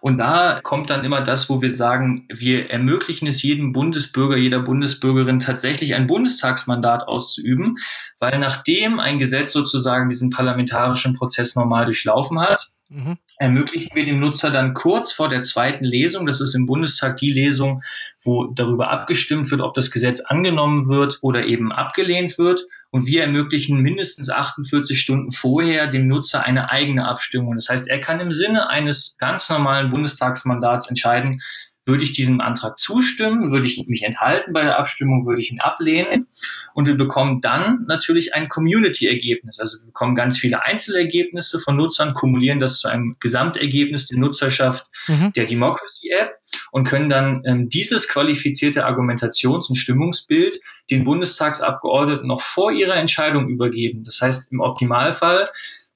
Und 0.00 0.18
da 0.18 0.60
kommt 0.60 0.90
dann 0.90 1.04
immer 1.04 1.20
das, 1.20 1.48
wo 1.48 1.62
wir 1.62 1.70
sagen, 1.70 2.26
wir 2.28 2.68
ermöglichen 2.70 3.28
es 3.28 3.42
jedem 3.42 3.72
Bundesbürger, 3.72 4.36
jeder 4.36 4.58
Bundesbürgerin 4.58 5.38
tatsächlich 5.38 5.94
ein 5.94 6.08
Bundestagsmandat 6.08 7.06
auszuüben, 7.06 7.76
weil 8.18 8.40
nachdem 8.40 8.98
ein 8.98 9.20
Gesetz 9.20 9.52
sozusagen 9.52 10.08
diesen 10.08 10.30
parlamentarischen 10.30 11.14
Prozess 11.14 11.54
normal 11.54 11.84
durchlaufen 11.84 12.40
hat, 12.40 12.70
mhm. 12.88 13.18
ermöglichen 13.36 13.94
wir 13.94 14.04
dem 14.04 14.18
Nutzer 14.18 14.50
dann 14.50 14.74
kurz 14.74 15.12
vor 15.12 15.28
der 15.28 15.42
zweiten 15.42 15.84
Lesung, 15.84 16.26
das 16.26 16.40
ist 16.40 16.54
im 16.54 16.66
Bundestag 16.66 17.18
die 17.18 17.32
Lesung, 17.32 17.82
wo 18.24 18.46
darüber 18.46 18.90
abgestimmt 18.90 19.48
wird, 19.52 19.60
ob 19.60 19.74
das 19.74 19.92
Gesetz 19.92 20.22
angenommen 20.22 20.88
wird 20.88 21.18
oder 21.22 21.46
eben 21.46 21.70
abgelehnt 21.70 22.36
wird, 22.36 22.66
und 22.90 23.06
wir 23.06 23.22
ermöglichen 23.22 23.80
mindestens 23.80 24.30
48 24.30 24.98
Stunden 24.98 25.30
vorher 25.30 25.88
dem 25.88 26.06
Nutzer 26.06 26.44
eine 26.44 26.70
eigene 26.70 27.06
Abstimmung. 27.06 27.54
Das 27.54 27.68
heißt, 27.68 27.88
er 27.88 28.00
kann 28.00 28.20
im 28.20 28.32
Sinne 28.32 28.70
eines 28.70 29.16
ganz 29.18 29.48
normalen 29.50 29.90
Bundestagsmandats 29.90 30.88
entscheiden, 30.88 31.40
würde 31.88 32.04
ich 32.04 32.12
diesem 32.12 32.40
Antrag 32.40 32.78
zustimmen? 32.78 33.50
Würde 33.50 33.66
ich 33.66 33.84
mich 33.88 34.02
enthalten 34.02 34.52
bei 34.52 34.62
der 34.62 34.78
Abstimmung? 34.78 35.26
Würde 35.26 35.40
ich 35.40 35.50
ihn 35.50 35.60
ablehnen? 35.60 36.28
Und 36.74 36.86
wir 36.86 36.96
bekommen 36.96 37.40
dann 37.40 37.84
natürlich 37.88 38.34
ein 38.34 38.48
Community-Ergebnis. 38.48 39.58
Also 39.58 39.78
wir 39.80 39.86
bekommen 39.86 40.14
ganz 40.14 40.38
viele 40.38 40.64
Einzelergebnisse 40.64 41.58
von 41.58 41.76
Nutzern, 41.76 42.14
kumulieren 42.14 42.60
das 42.60 42.78
zu 42.78 42.88
einem 42.88 43.16
Gesamtergebnis 43.20 44.06
der 44.06 44.18
Nutzerschaft 44.18 44.86
mhm. 45.08 45.32
der 45.32 45.46
Democracy-App 45.46 46.34
und 46.70 46.84
können 46.86 47.08
dann 47.08 47.42
ähm, 47.46 47.68
dieses 47.68 48.08
qualifizierte 48.08 48.86
Argumentations- 48.86 49.68
und 49.68 49.76
Stimmungsbild 49.76 50.60
den 50.90 51.04
Bundestagsabgeordneten 51.04 52.26
noch 52.26 52.40
vor 52.40 52.70
ihrer 52.70 52.96
Entscheidung 52.96 53.48
übergeben. 53.48 54.04
Das 54.04 54.20
heißt, 54.20 54.52
im 54.52 54.60
Optimalfall 54.60 55.48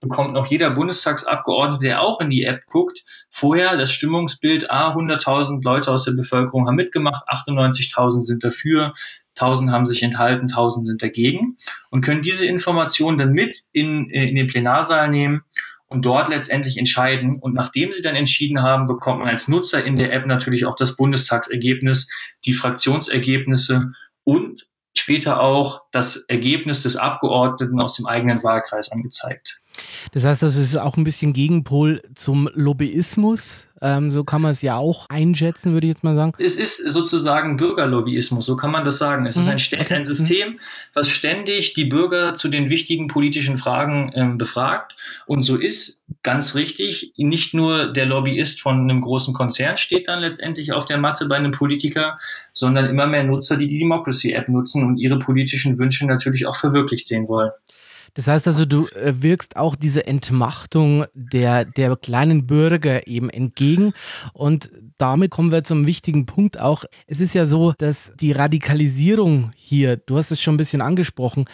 bekommt 0.03 0.35
noch 0.35 0.47
jeder 0.47 0.71
Bundestagsabgeordnete, 0.71 1.85
der 1.85 2.03
auch 2.03 2.21
in 2.21 2.29
die 2.29 2.45
App 2.45 2.67
guckt, 2.67 3.05
vorher 3.31 3.77
das 3.79 3.93
Stimmungsbild, 3.93 4.71
ah, 4.71 4.93
100.000 4.93 5.65
Leute 5.65 5.91
aus 5.91 6.05
der 6.05 6.13
Bevölkerung 6.13 6.67
haben 6.67 6.75
mitgemacht, 6.75 7.27
98.000 7.29 8.23
sind 8.23 8.45
dafür, 8.45 8.95
1000 9.37 9.71
haben 9.71 9.87
sich 9.87 10.03
enthalten, 10.03 10.49
1000 10.49 10.89
sind 10.89 11.03
dagegen 11.03 11.57
und 11.91 12.05
können 12.05 12.21
diese 12.21 12.47
Informationen 12.47 13.17
dann 13.17 13.33
mit 13.33 13.61
in, 13.73 14.11
äh, 14.11 14.29
in 14.29 14.35
den 14.35 14.49
Plenarsaal 14.49 15.09
nehmen 15.09 15.45
und 15.87 16.05
dort 16.05 16.29
letztendlich 16.29 16.77
entscheiden. 16.77 17.39
Und 17.39 17.55
nachdem 17.55 17.93
sie 17.93 18.03
dann 18.03 18.17
entschieden 18.17 18.61
haben, 18.61 18.89
bekommt 18.89 19.21
man 19.21 19.29
als 19.29 19.49
Nutzer 19.49 19.85
in 19.85 19.97
der 19.97 20.13
App 20.13 20.27
natürlich 20.27 20.67
auch 20.67 20.77
das 20.77 20.97
Bundestagsergebnis, 20.97 22.11
die 22.45 22.53
Fraktionsergebnisse 22.53 23.93
und 24.25 24.67
später 24.95 25.41
auch 25.41 25.83
das 25.93 26.17
Ergebnis 26.29 26.83
des 26.83 26.97
Abgeordneten 26.97 27.81
aus 27.81 27.95
dem 27.95 28.07
eigenen 28.07 28.43
Wahlkreis 28.43 28.91
angezeigt. 28.91 29.62
Das 30.13 30.25
heißt, 30.25 30.43
das 30.43 30.57
ist 30.57 30.77
auch 30.77 30.97
ein 30.97 31.05
bisschen 31.05 31.33
Gegenpol 31.33 32.03
zum 32.15 32.49
Lobbyismus. 32.55 33.67
Ähm, 33.83 34.13
so 34.13 34.23
kann 34.23 34.41
man 34.41 34.53
es 34.53 34.63
ja 34.63 34.77
auch 34.77 35.07
einschätzen, 35.09 35.73
würde 35.73 35.89
ich 35.89 35.93
jetzt 35.93 36.05
mal 36.05 36.15
sagen. 36.15 36.33
Es 36.39 36.57
ist 36.57 36.77
sozusagen 36.89 37.57
Bürgerlobbyismus, 37.57 38.47
so 38.47 38.55
kann 38.55 38.71
man 38.71 38.85
das 38.85 38.99
sagen. 38.99 39.27
Es 39.27 39.35
mhm. 39.35 39.43
ist 39.43 39.49
ein, 39.49 39.81
okay. 39.81 39.95
ein, 39.95 40.05
System, 40.05 40.61
was 40.95 41.09
ständig 41.09 41.75
die 41.75 41.87
Bürger 41.87 42.35
zu 42.35 42.49
den 42.49 42.71
wichtigen 42.71 43.09
politischen 43.09 43.59
Fragen 43.59 44.13
ähm, 44.15 44.39
befragt. 44.39 44.97
Und 45.27 45.43
so 45.43 45.57
ist 45.57 46.05
ganz 46.23 46.55
richtig, 46.55 47.13
nicht 47.17 47.55
nur 47.55 47.93
der 47.93 48.07
Lobbyist 48.07 48.61
von 48.61 48.83
einem 48.83 49.01
großen 49.01 49.35
Konzern 49.35 49.77
steht 49.77 50.07
dann 50.07 50.21
letztendlich 50.21 50.73
auf 50.73 50.85
der 50.85 50.99
Matte 50.99 51.27
bei 51.27 51.35
einem 51.35 51.51
Politiker, 51.51 52.19
sondern 52.53 52.87
immer 52.87 53.07
mehr 53.07 53.25
Nutzer, 53.25 53.57
die 53.57 53.67
die 53.67 53.81
Democracy-App 53.81 54.49
nutzen 54.49 54.85
und 54.85 54.99
ihre 54.99 55.19
politischen 55.19 55.79
Wünsche 55.79 56.07
natürlich 56.07 56.47
auch 56.47 56.57
verwirklicht 56.57 57.09
sehen 57.09 57.27
wollen. 57.27 57.51
Das 58.15 58.27
heißt 58.29 58.47
also, 58.47 58.65
du 58.67 58.87
äh, 58.89 59.15
wirkst 59.23 59.57
auch 59.57 59.75
diese 59.75 60.07
Entmachtung 60.07 61.05
der, 61.15 61.65
der 61.65 61.97
kleinen 61.97 62.47
Bürger 62.47 63.07
eben 63.07 63.31
entgegen. 63.31 63.93
Und 64.35 64.71
damit 64.99 65.31
kommen 65.31 65.51
wir 65.51 65.65
zum 65.65 65.87
wichtigen 65.87 66.27
Punkt 66.27 66.61
auch. 66.61 66.85
Es 67.07 67.21
ist 67.21 67.35
ja 67.35 67.47
so, 67.47 67.73
dass 67.73 68.13
die 68.21 68.33
Radikalisierung 68.33 69.53
hier, 69.57 69.97
du 69.97 70.17
hast 70.17 70.31
es 70.31 70.43
schon 70.43 70.55
ein 70.55 70.59
bisschen 70.59 70.83
angesprochen, 70.83 71.47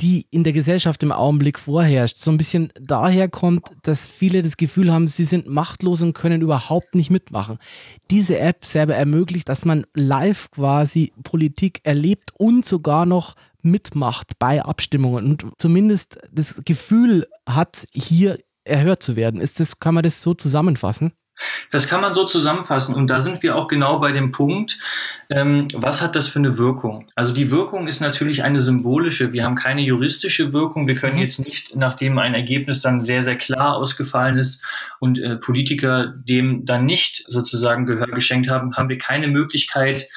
die 0.00 0.26
in 0.30 0.42
der 0.42 0.52
Gesellschaft 0.52 1.02
im 1.02 1.12
Augenblick 1.12 1.58
vorherrscht, 1.58 2.16
so 2.18 2.30
ein 2.30 2.36
bisschen 2.36 2.72
daher 2.80 3.28
kommt, 3.28 3.68
dass 3.82 4.06
viele 4.06 4.42
das 4.42 4.56
Gefühl 4.56 4.92
haben, 4.92 5.06
sie 5.06 5.24
sind 5.24 5.46
machtlos 5.46 6.02
und 6.02 6.12
können 6.12 6.42
überhaupt 6.42 6.94
nicht 6.96 7.10
mitmachen. 7.10 7.58
Diese 8.10 8.38
App 8.38 8.64
selber 8.64 8.96
ermöglicht, 8.96 9.48
dass 9.48 9.64
man 9.64 9.86
live 9.94 10.50
quasi 10.50 11.12
Politik 11.22 11.80
erlebt 11.84 12.30
und 12.34 12.64
sogar 12.64 13.06
noch 13.06 13.36
mitmacht 13.66 14.38
bei 14.38 14.62
Abstimmungen 14.62 15.26
und 15.26 15.46
zumindest 15.58 16.18
das 16.32 16.62
Gefühl 16.64 17.26
hat, 17.46 17.86
hier 17.92 18.38
erhört 18.64 19.02
zu 19.02 19.16
werden. 19.16 19.40
Ist 19.40 19.60
das, 19.60 19.78
kann 19.78 19.94
man 19.94 20.02
das 20.02 20.22
so 20.22 20.34
zusammenfassen? 20.34 21.12
Das 21.70 21.86
kann 21.86 22.00
man 22.00 22.14
so 22.14 22.24
zusammenfassen. 22.24 22.94
Und 22.94 23.08
da 23.08 23.20
sind 23.20 23.42
wir 23.42 23.56
auch 23.56 23.68
genau 23.68 23.98
bei 23.98 24.10
dem 24.10 24.32
Punkt, 24.32 24.78
ähm, 25.28 25.68
was 25.74 26.00
hat 26.00 26.16
das 26.16 26.28
für 26.28 26.38
eine 26.38 26.56
Wirkung? 26.56 27.08
Also 27.14 27.34
die 27.34 27.50
Wirkung 27.50 27.88
ist 27.88 28.00
natürlich 28.00 28.42
eine 28.42 28.60
symbolische. 28.60 29.32
Wir 29.32 29.44
haben 29.44 29.54
keine 29.54 29.82
juristische 29.82 30.54
Wirkung. 30.54 30.86
Wir 30.86 30.94
können 30.94 31.16
mhm. 31.16 31.22
jetzt 31.22 31.38
nicht, 31.38 31.76
nachdem 31.76 32.18
ein 32.18 32.34
Ergebnis 32.34 32.80
dann 32.80 33.02
sehr, 33.02 33.20
sehr 33.20 33.36
klar 33.36 33.76
ausgefallen 33.76 34.38
ist 34.38 34.64
und 34.98 35.18
äh, 35.18 35.36
Politiker 35.36 36.06
dem 36.06 36.64
dann 36.64 36.86
nicht 36.86 37.24
sozusagen 37.28 37.84
Gehör 37.84 38.08
geschenkt 38.08 38.48
haben, 38.48 38.74
haben 38.74 38.88
wir 38.88 38.98
keine 38.98 39.28
Möglichkeit, 39.28 40.08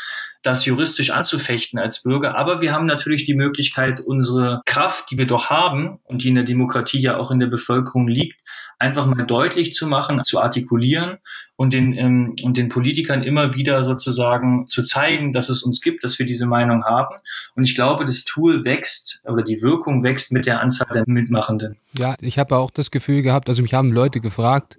das 0.41 0.65
juristisch 0.65 1.11
anzufechten 1.11 1.79
als 1.79 2.03
Bürger. 2.03 2.37
Aber 2.37 2.61
wir 2.61 2.71
haben 2.71 2.85
natürlich 2.85 3.25
die 3.25 3.33
Möglichkeit, 3.33 3.99
unsere 3.99 4.61
Kraft, 4.65 5.11
die 5.11 5.17
wir 5.17 5.27
doch 5.27 5.49
haben 5.49 5.99
und 6.05 6.23
die 6.23 6.29
in 6.29 6.35
der 6.35 6.45
Demokratie 6.45 6.99
ja 6.99 7.17
auch 7.17 7.31
in 7.31 7.39
der 7.39 7.47
Bevölkerung 7.47 8.07
liegt, 8.07 8.39
einfach 8.77 9.05
mal 9.05 9.25
deutlich 9.25 9.73
zu 9.73 9.87
machen, 9.87 10.23
zu 10.23 10.41
artikulieren 10.41 11.17
und 11.57 11.73
den, 11.73 11.93
ähm, 11.93 12.35
und 12.41 12.55
den 12.55 12.69
Politikern 12.69 13.23
immer 13.23 13.53
wieder 13.53 13.83
sozusagen 13.83 14.65
zu 14.67 14.81
zeigen, 14.83 15.33
dass 15.33 15.49
es 15.49 15.63
uns 15.63 15.81
gibt, 15.81 16.05
dass 16.05 16.17
wir 16.17 16.25
diese 16.25 16.45
Meinung 16.45 16.85
haben. 16.85 17.15
Und 17.55 17.63
ich 17.63 17.75
glaube, 17.75 18.05
das 18.05 18.23
Tool 18.23 18.63
wächst 18.63 19.21
oder 19.25 19.43
die 19.43 19.61
Wirkung 19.61 20.03
wächst 20.03 20.31
mit 20.31 20.45
der 20.45 20.61
Anzahl 20.61 20.87
der 20.93 21.03
Mitmachenden. 21.05 21.75
Ja, 21.97 22.15
ich 22.21 22.39
habe 22.39 22.55
auch 22.55 22.71
das 22.71 22.91
Gefühl 22.91 23.21
gehabt, 23.21 23.49
also 23.49 23.61
mich 23.61 23.73
haben 23.73 23.91
Leute 23.91 24.21
gefragt, 24.21 24.77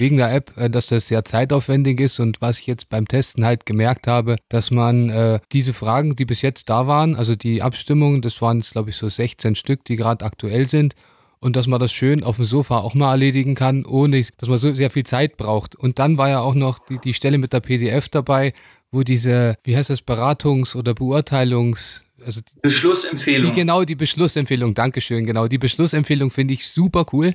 wegen 0.00 0.16
der 0.16 0.34
App, 0.34 0.56
äh, 0.56 0.68
dass 0.68 0.86
das 0.86 1.06
sehr 1.06 1.24
zeitaufwendig 1.24 2.00
ist 2.00 2.18
und 2.18 2.40
was 2.40 2.58
ich 2.58 2.66
jetzt 2.66 2.88
beim 2.88 3.06
Testen 3.06 3.44
halt 3.44 3.66
gemerkt 3.66 4.08
habe, 4.08 4.36
dass 4.48 4.70
man 4.70 5.10
äh, 5.10 5.38
diese 5.52 5.72
Fragen, 5.72 6.16
die 6.16 6.24
bis 6.24 6.42
jetzt 6.42 6.68
da 6.68 6.88
waren, 6.88 7.14
also 7.14 7.36
die 7.36 7.62
Abstimmungen, 7.62 8.22
das 8.22 8.42
waren 8.42 8.58
jetzt 8.58 8.72
glaube 8.72 8.90
ich 8.90 8.96
so 8.96 9.08
16 9.08 9.54
Stück, 9.54 9.84
die 9.84 9.96
gerade 9.96 10.24
aktuell 10.24 10.66
sind 10.66 10.94
und 11.38 11.56
dass 11.56 11.66
man 11.66 11.78
das 11.78 11.92
schön 11.92 12.24
auf 12.24 12.36
dem 12.36 12.44
Sofa 12.44 12.78
auch 12.78 12.94
mal 12.94 13.12
erledigen 13.12 13.54
kann, 13.54 13.84
ohne 13.86 14.24
dass 14.38 14.48
man 14.48 14.58
so 14.58 14.74
sehr 14.74 14.90
viel 14.90 15.04
Zeit 15.04 15.36
braucht. 15.36 15.76
Und 15.76 15.98
dann 15.98 16.18
war 16.18 16.28
ja 16.28 16.40
auch 16.40 16.54
noch 16.54 16.78
die, 16.78 16.98
die 16.98 17.14
Stelle 17.14 17.38
mit 17.38 17.52
der 17.52 17.60
PDF 17.60 18.08
dabei, 18.08 18.52
wo 18.90 19.02
diese, 19.02 19.56
wie 19.64 19.76
heißt 19.76 19.90
das, 19.90 20.02
Beratungs- 20.02 20.76
oder 20.76 20.92
Beurteilungs- 20.92 22.02
also 22.24 22.42
die, 22.42 22.60
Beschlussempfehlung. 22.60 23.50
Die, 23.50 23.58
genau, 23.58 23.84
die 23.84 23.94
Beschlussempfehlung, 23.94 24.74
Dankeschön, 24.74 25.24
genau. 25.24 25.48
Die 25.48 25.56
Beschlussempfehlung 25.56 26.30
finde 26.30 26.52
ich 26.52 26.66
super 26.66 27.06
cool. 27.12 27.34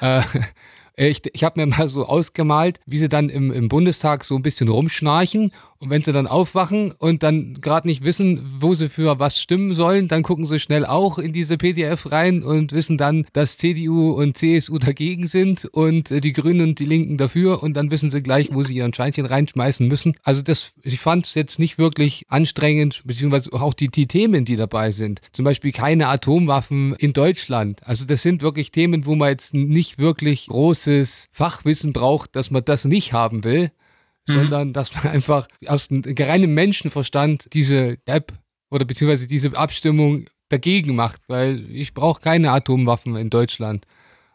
Äh, 0.00 0.22
ich, 0.96 1.22
ich 1.32 1.44
habe 1.44 1.60
mir 1.60 1.66
mal 1.66 1.88
so 1.88 2.06
ausgemalt, 2.06 2.80
wie 2.86 2.98
sie 2.98 3.08
dann 3.08 3.28
im, 3.28 3.52
im 3.52 3.68
Bundestag 3.68 4.24
so 4.24 4.36
ein 4.36 4.42
bisschen 4.42 4.68
rumschnarchen 4.68 5.52
und 5.84 5.90
wenn 5.90 6.02
sie 6.02 6.12
dann 6.12 6.26
aufwachen 6.26 6.92
und 6.92 7.22
dann 7.22 7.60
gerade 7.60 7.86
nicht 7.86 8.04
wissen, 8.04 8.40
wo 8.60 8.74
sie 8.74 8.88
für 8.88 9.18
was 9.18 9.40
stimmen 9.40 9.74
sollen, 9.74 10.08
dann 10.08 10.22
gucken 10.22 10.44
sie 10.44 10.58
schnell 10.58 10.86
auch 10.86 11.18
in 11.18 11.32
diese 11.32 11.58
PDF 11.58 12.10
rein 12.10 12.42
und 12.42 12.72
wissen 12.72 12.96
dann, 12.96 13.26
dass 13.32 13.58
CDU 13.58 14.12
und 14.12 14.38
CSU 14.38 14.78
dagegen 14.78 15.26
sind 15.26 15.66
und 15.66 16.10
äh, 16.10 16.20
die 16.20 16.32
Grünen 16.32 16.70
und 16.70 16.78
die 16.78 16.86
Linken 16.86 17.18
dafür 17.18 17.62
und 17.62 17.74
dann 17.74 17.90
wissen 17.90 18.10
sie 18.10 18.22
gleich, 18.22 18.48
wo 18.52 18.62
sie 18.62 18.74
ihren 18.74 18.94
Scheinchen 18.94 19.26
reinschmeißen 19.26 19.86
müssen. 19.86 20.14
Also 20.22 20.42
das, 20.42 20.72
ich 20.82 21.00
fand 21.00 21.26
es 21.26 21.34
jetzt 21.34 21.58
nicht 21.58 21.78
wirklich 21.78 22.24
anstrengend, 22.28 23.02
beziehungsweise 23.04 23.52
auch 23.52 23.74
die, 23.74 23.88
die 23.88 24.06
Themen, 24.06 24.44
die 24.44 24.56
dabei 24.56 24.90
sind. 24.90 25.20
Zum 25.32 25.44
Beispiel 25.44 25.72
keine 25.72 26.08
Atomwaffen 26.08 26.94
in 26.94 27.12
Deutschland. 27.12 27.86
Also 27.86 28.06
das 28.06 28.22
sind 28.22 28.42
wirklich 28.42 28.70
Themen, 28.70 29.04
wo 29.06 29.14
man 29.14 29.28
jetzt 29.28 29.52
nicht 29.52 29.98
wirklich 29.98 30.46
großes 30.46 31.28
Fachwissen 31.30 31.92
braucht, 31.92 32.34
dass 32.36 32.50
man 32.50 32.64
das 32.64 32.86
nicht 32.86 33.12
haben 33.12 33.44
will. 33.44 33.70
Mhm. 34.28 34.32
sondern 34.32 34.72
dass 34.72 34.94
man 34.94 35.12
einfach 35.12 35.48
aus 35.66 35.88
reinem 35.90 36.54
Menschenverstand 36.54 37.48
diese 37.52 37.96
App 38.06 38.32
oder 38.70 38.84
beziehungsweise 38.84 39.26
diese 39.26 39.56
Abstimmung 39.56 40.26
dagegen 40.48 40.94
macht, 40.94 41.28
weil 41.28 41.70
ich 41.70 41.94
brauche 41.94 42.20
keine 42.20 42.50
Atomwaffen 42.50 43.16
in 43.16 43.30
Deutschland. 43.30 43.86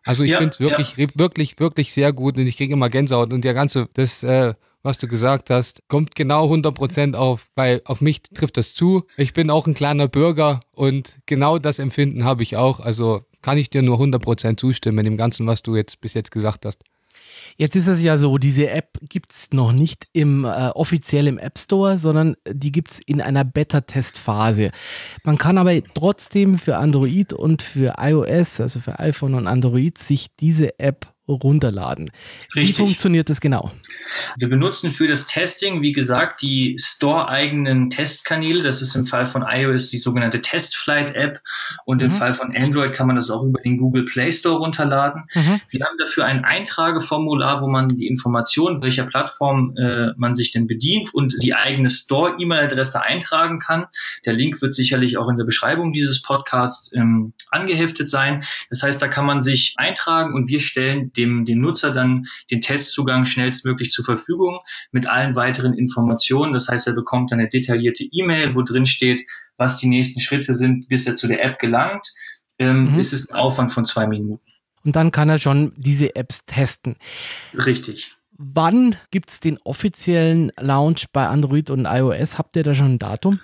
Also 0.03 0.23
ich 0.23 0.31
ja, 0.31 0.37
finde 0.37 0.53
es 0.53 0.59
wirklich, 0.59 0.91
ja. 0.91 1.13
wirklich, 1.15 1.59
wirklich 1.59 1.93
sehr 1.93 2.13
gut 2.13 2.37
und 2.37 2.47
ich 2.47 2.57
kriege 2.57 2.73
immer 2.73 2.89
Gänsehaut 2.89 3.33
und 3.33 3.43
der 3.43 3.53
ganze, 3.53 3.89
das, 3.93 4.23
äh, 4.23 4.53
was 4.81 4.97
du 4.97 5.07
gesagt 5.07 5.49
hast, 5.49 5.83
kommt 5.87 6.15
genau 6.15 6.51
100% 6.51 7.15
auf, 7.15 7.49
weil 7.55 7.81
auf 7.85 8.01
mich 8.01 8.23
trifft 8.23 8.57
das 8.57 8.73
zu. 8.73 9.03
Ich 9.17 9.33
bin 9.33 9.49
auch 9.49 9.67
ein 9.67 9.73
kleiner 9.73 10.07
Bürger 10.07 10.61
und 10.71 11.19
genau 11.25 11.59
das 11.59 11.79
Empfinden 11.79 12.23
habe 12.23 12.43
ich 12.43 12.55
auch. 12.55 12.79
Also 12.79 13.25
kann 13.41 13.57
ich 13.57 13.69
dir 13.69 13.81
nur 13.81 13.99
100% 13.99 14.57
zustimmen 14.57 14.99
in 14.99 15.05
dem 15.05 15.17
Ganzen, 15.17 15.47
was 15.47 15.61
du 15.61 15.75
jetzt 15.75 16.01
bis 16.01 16.13
jetzt 16.13 16.31
gesagt 16.31 16.65
hast. 16.65 16.83
Jetzt 17.57 17.75
ist 17.75 17.87
es 17.87 18.01
ja 18.03 18.17
so, 18.17 18.37
diese 18.37 18.69
App 18.69 18.97
gibt 19.01 19.31
es 19.31 19.51
noch 19.51 19.71
nicht 19.71 20.07
im 20.13 20.45
äh, 20.45 20.69
offiziell 20.69 21.27
im 21.27 21.37
App 21.37 21.57
Store, 21.59 21.97
sondern 21.97 22.35
die 22.47 22.71
gibt 22.71 22.91
es 22.91 22.99
in 23.05 23.21
einer 23.21 23.43
Beta-Testphase. 23.43 24.71
Man 25.23 25.37
kann 25.37 25.57
aber 25.57 25.81
trotzdem 25.93 26.57
für 26.57 26.77
Android 26.77 27.33
und 27.33 27.61
für 27.61 27.95
iOS, 27.99 28.61
also 28.61 28.79
für 28.79 28.99
iPhone 28.99 29.33
und 29.33 29.47
Android, 29.47 29.97
sich 29.97 30.35
diese 30.39 30.79
App 30.79 31.13
runterladen. 31.33 32.11
Richtig. 32.55 32.69
Wie 32.69 32.81
funktioniert 32.81 33.29
das 33.29 33.41
genau? 33.41 33.71
Wir 34.37 34.49
benutzen 34.49 34.91
für 34.91 35.07
das 35.07 35.27
Testing, 35.27 35.81
wie 35.81 35.93
gesagt, 35.93 36.41
die 36.41 36.75
Store-eigenen 36.79 37.89
Testkanäle. 37.89 38.63
Das 38.63 38.81
ist 38.81 38.95
im 38.95 39.05
Fall 39.05 39.25
von 39.25 39.45
iOS 39.47 39.89
die 39.89 39.99
sogenannte 39.99 40.41
Testflight-App 40.41 41.41
und 41.85 41.97
mhm. 41.97 42.05
im 42.05 42.11
Fall 42.11 42.33
von 42.33 42.55
Android 42.55 42.93
kann 42.93 43.07
man 43.07 43.15
das 43.15 43.29
auch 43.29 43.43
über 43.43 43.61
den 43.61 43.77
Google 43.77 44.05
Play 44.05 44.31
Store 44.31 44.57
runterladen. 44.57 45.23
Mhm. 45.33 45.61
Wir 45.69 45.85
haben 45.85 45.97
dafür 45.97 46.25
ein 46.25 46.43
Eintrageformular, 46.43 47.61
wo 47.61 47.67
man 47.67 47.87
die 47.87 48.07
Informationen, 48.07 48.81
welcher 48.81 49.05
Plattform 49.05 49.75
äh, 49.77 50.13
man 50.17 50.35
sich 50.35 50.51
denn 50.51 50.67
bedient 50.67 51.13
und 51.13 51.35
die 51.41 51.53
eigene 51.53 51.89
Store-E-Mail-Adresse 51.89 53.01
eintragen 53.03 53.59
kann. 53.59 53.85
Der 54.25 54.33
Link 54.33 54.61
wird 54.61 54.73
sicherlich 54.73 55.17
auch 55.17 55.29
in 55.29 55.37
der 55.37 55.45
Beschreibung 55.45 55.93
dieses 55.93 56.21
Podcasts 56.21 56.91
ähm, 56.93 57.33
angeheftet 57.49 58.07
sein. 58.07 58.43
Das 58.69 58.83
heißt, 58.83 59.01
da 59.01 59.07
kann 59.07 59.25
man 59.25 59.41
sich 59.41 59.75
eintragen 59.77 60.33
und 60.33 60.47
wir 60.49 60.59
stellen 60.59 61.11
dem, 61.19 61.45
dem 61.45 61.59
Nutzer 61.59 61.91
dann 61.91 62.25
den 62.49 62.61
Testzugang 62.61 63.25
schnellstmöglich 63.25 63.91
zur 63.91 64.05
Verfügung 64.05 64.59
mit 64.91 65.07
allen 65.07 65.35
weiteren 65.35 65.73
Informationen. 65.73 66.53
Das 66.53 66.67
heißt, 66.67 66.87
er 66.87 66.93
bekommt 66.93 67.31
eine 67.33 67.49
detaillierte 67.49 68.03
E-Mail, 68.03 68.55
wo 68.55 68.61
drin 68.61 68.85
steht, 68.85 69.21
was 69.57 69.77
die 69.77 69.87
nächsten 69.87 70.21
Schritte 70.21 70.53
sind, 70.53 70.87
bis 70.87 71.05
er 71.05 71.15
zu 71.15 71.27
der 71.27 71.43
App 71.43 71.59
gelangt. 71.59 72.07
Ähm, 72.57 72.93
mhm. 72.93 72.99
Ist 72.99 73.13
es 73.13 73.29
ein 73.29 73.35
Aufwand 73.35 73.71
von 73.71 73.85
zwei 73.85 74.07
Minuten. 74.07 74.43
Und 74.83 74.95
dann 74.95 75.11
kann 75.11 75.29
er 75.29 75.37
schon 75.37 75.73
diese 75.75 76.15
Apps 76.15 76.45
testen. 76.45 76.95
Richtig. 77.53 78.15
Wann 78.37 78.95
gibt 79.11 79.29
es 79.29 79.41
den 79.41 79.57
offiziellen 79.65 80.53
Launch 80.57 81.07
bei 81.11 81.27
Android 81.27 81.69
und 81.69 81.85
iOS? 81.85 82.37
Habt 82.37 82.55
ihr 82.55 82.63
da 82.63 82.73
schon 82.73 82.93
ein 82.93 82.99
Datum? 82.99 83.41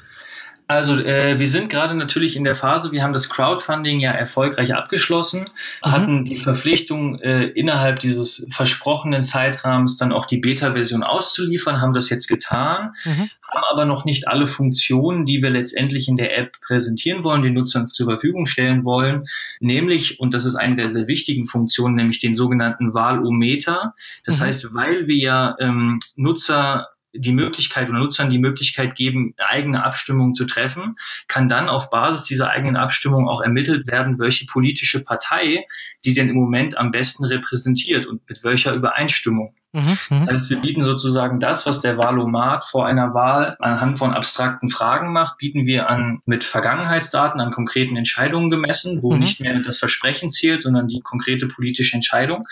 Also 0.67 0.97
äh, 0.97 1.39
wir 1.39 1.47
sind 1.47 1.69
gerade 1.69 1.93
natürlich 1.93 2.35
in 2.35 2.43
der 2.43 2.55
Phase, 2.55 2.91
wir 2.91 3.03
haben 3.03 3.13
das 3.13 3.29
Crowdfunding 3.29 3.99
ja 3.99 4.11
erfolgreich 4.11 4.73
abgeschlossen, 4.73 5.41
mhm. 5.83 5.91
hatten 5.91 6.25
die 6.25 6.37
Verpflichtung, 6.37 7.19
äh, 7.19 7.45
innerhalb 7.45 7.99
dieses 7.99 8.47
versprochenen 8.49 9.21
Zeitrahmens 9.21 9.97
dann 9.97 10.11
auch 10.11 10.25
die 10.25 10.37
Beta-Version 10.37 11.03
auszuliefern, 11.03 11.81
haben 11.81 11.93
das 11.93 12.09
jetzt 12.09 12.27
getan, 12.27 12.95
mhm. 13.05 13.29
haben 13.47 13.63
aber 13.71 13.85
noch 13.85 14.05
nicht 14.05 14.27
alle 14.27 14.47
Funktionen, 14.47 15.27
die 15.27 15.43
wir 15.43 15.51
letztendlich 15.51 16.07
in 16.07 16.15
der 16.15 16.35
App 16.35 16.59
präsentieren 16.61 17.23
wollen, 17.23 17.43
den 17.43 17.53
Nutzern 17.53 17.87
zur 17.87 18.07
Verfügung 18.07 18.47
stellen 18.47 18.85
wollen, 18.85 19.25
nämlich, 19.59 20.19
und 20.19 20.33
das 20.33 20.45
ist 20.45 20.55
eine 20.55 20.75
der 20.75 20.89
sehr 20.89 21.07
wichtigen 21.07 21.45
Funktionen, 21.45 21.93
nämlich 21.93 22.19
den 22.19 22.33
sogenannten 22.33 22.95
Wahlometer. 22.95 23.93
Das 24.25 24.39
mhm. 24.39 24.45
heißt, 24.45 24.73
weil 24.73 25.05
wir 25.05 25.17
ja 25.17 25.55
ähm, 25.59 25.99
Nutzer 26.15 26.87
die 27.15 27.31
Möglichkeit 27.31 27.89
oder 27.89 27.99
Nutzern 27.99 28.29
die 28.29 28.39
Möglichkeit 28.39 28.95
geben, 28.95 29.33
eigene 29.37 29.83
Abstimmungen 29.83 30.33
zu 30.33 30.45
treffen, 30.45 30.97
kann 31.27 31.49
dann 31.49 31.69
auf 31.69 31.89
Basis 31.89 32.23
dieser 32.23 32.49
eigenen 32.49 32.77
Abstimmung 32.77 33.27
auch 33.27 33.41
ermittelt 33.41 33.87
werden, 33.87 34.19
welche 34.19 34.45
politische 34.45 35.03
Partei 35.03 35.65
sie 35.97 36.13
denn 36.13 36.29
im 36.29 36.35
Moment 36.35 36.77
am 36.77 36.91
besten 36.91 37.25
repräsentiert 37.25 38.05
und 38.05 38.27
mit 38.29 38.43
welcher 38.43 38.73
Übereinstimmung. 38.73 39.55
Mhm, 39.75 39.97
mhm. 40.09 40.19
das 40.19 40.29
heißt, 40.29 40.49
wir 40.51 40.59
bieten 40.59 40.83
sozusagen 40.83 41.41
das, 41.41 41.65
was 41.65 41.81
der 41.81 41.97
Wahlomat 41.97 42.63
vor 42.63 42.85
einer 42.85 43.13
Wahl 43.13 43.57
anhand 43.59 43.99
von 43.99 44.13
abstrakten 44.13 44.69
Fragen 44.69 45.11
macht, 45.11 45.37
bieten 45.37 45.65
wir 45.65 45.89
an 45.89 46.21
mit 46.25 46.45
Vergangenheitsdaten, 46.45 47.41
an 47.41 47.51
konkreten 47.51 47.97
Entscheidungen 47.97 48.49
gemessen, 48.49 49.03
wo 49.03 49.11
mhm. 49.11 49.19
nicht 49.19 49.41
mehr 49.41 49.59
das 49.59 49.77
Versprechen 49.77 50.31
zählt, 50.31 50.61
sondern 50.61 50.87
die 50.87 51.01
konkrete 51.01 51.47
politische 51.47 51.95
Entscheidung. 51.95 52.47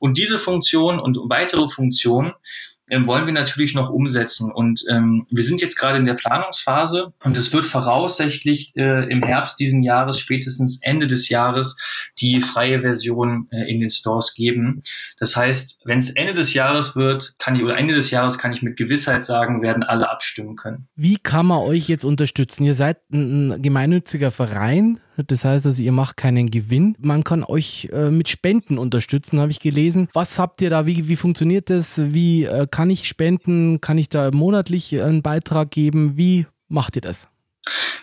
Und 0.00 0.18
diese 0.18 0.38
Funktion 0.38 1.00
und 1.00 1.16
weitere 1.16 1.66
Funktionen 1.68 2.34
wollen 2.90 3.26
wir 3.26 3.32
natürlich 3.32 3.74
noch 3.74 3.90
umsetzen. 3.90 4.52
Und 4.52 4.84
ähm, 4.90 5.26
wir 5.30 5.42
sind 5.42 5.60
jetzt 5.60 5.76
gerade 5.76 5.98
in 5.98 6.06
der 6.06 6.14
Planungsphase 6.14 7.12
und 7.24 7.36
es 7.36 7.52
wird 7.52 7.66
voraussichtlich 7.66 8.72
äh, 8.76 9.10
im 9.10 9.22
Herbst 9.22 9.58
diesen 9.58 9.82
Jahres, 9.82 10.18
spätestens 10.18 10.80
Ende 10.82 11.06
des 11.06 11.28
Jahres, 11.28 11.76
die 12.18 12.40
freie 12.40 12.80
Version 12.80 13.48
äh, 13.50 13.70
in 13.70 13.80
den 13.80 13.90
Stores 13.90 14.34
geben. 14.34 14.82
Das 15.18 15.36
heißt, 15.36 15.80
wenn 15.84 15.98
es 15.98 16.10
Ende 16.10 16.34
des 16.34 16.54
Jahres 16.54 16.96
wird, 16.96 17.34
kann 17.38 17.56
ich, 17.56 17.62
oder 17.62 17.76
Ende 17.76 17.94
des 17.94 18.10
Jahres 18.10 18.38
kann 18.38 18.52
ich 18.52 18.62
mit 18.62 18.76
Gewissheit 18.76 19.24
sagen, 19.24 19.62
werden 19.62 19.82
alle 19.82 20.08
abstimmen 20.10 20.56
können. 20.56 20.88
Wie 20.94 21.16
kann 21.16 21.46
man 21.46 21.58
euch 21.58 21.88
jetzt 21.88 22.04
unterstützen? 22.04 22.64
Ihr 22.64 22.74
seid 22.74 22.98
ein 23.12 23.60
gemeinnütziger 23.62 24.30
Verein. 24.30 25.00
Das 25.26 25.44
heißt 25.44 25.66
also, 25.66 25.82
ihr 25.82 25.92
macht 25.92 26.16
keinen 26.16 26.50
Gewinn. 26.50 26.96
Man 26.98 27.24
kann 27.24 27.44
euch 27.44 27.88
äh, 27.92 28.10
mit 28.10 28.28
Spenden 28.28 28.78
unterstützen, 28.78 29.40
habe 29.40 29.50
ich 29.50 29.60
gelesen. 29.60 30.08
Was 30.12 30.38
habt 30.38 30.60
ihr 30.62 30.70
da? 30.70 30.86
Wie, 30.86 31.08
wie 31.08 31.16
funktioniert 31.16 31.70
das? 31.70 32.00
Wie 32.12 32.44
äh, 32.44 32.66
kann 32.70 32.90
ich 32.90 33.08
spenden? 33.08 33.80
Kann 33.80 33.98
ich 33.98 34.08
da 34.08 34.30
monatlich 34.32 35.00
einen 35.02 35.22
Beitrag 35.22 35.70
geben? 35.70 36.16
Wie 36.16 36.46
macht 36.68 36.96
ihr 36.96 37.02
das? 37.02 37.28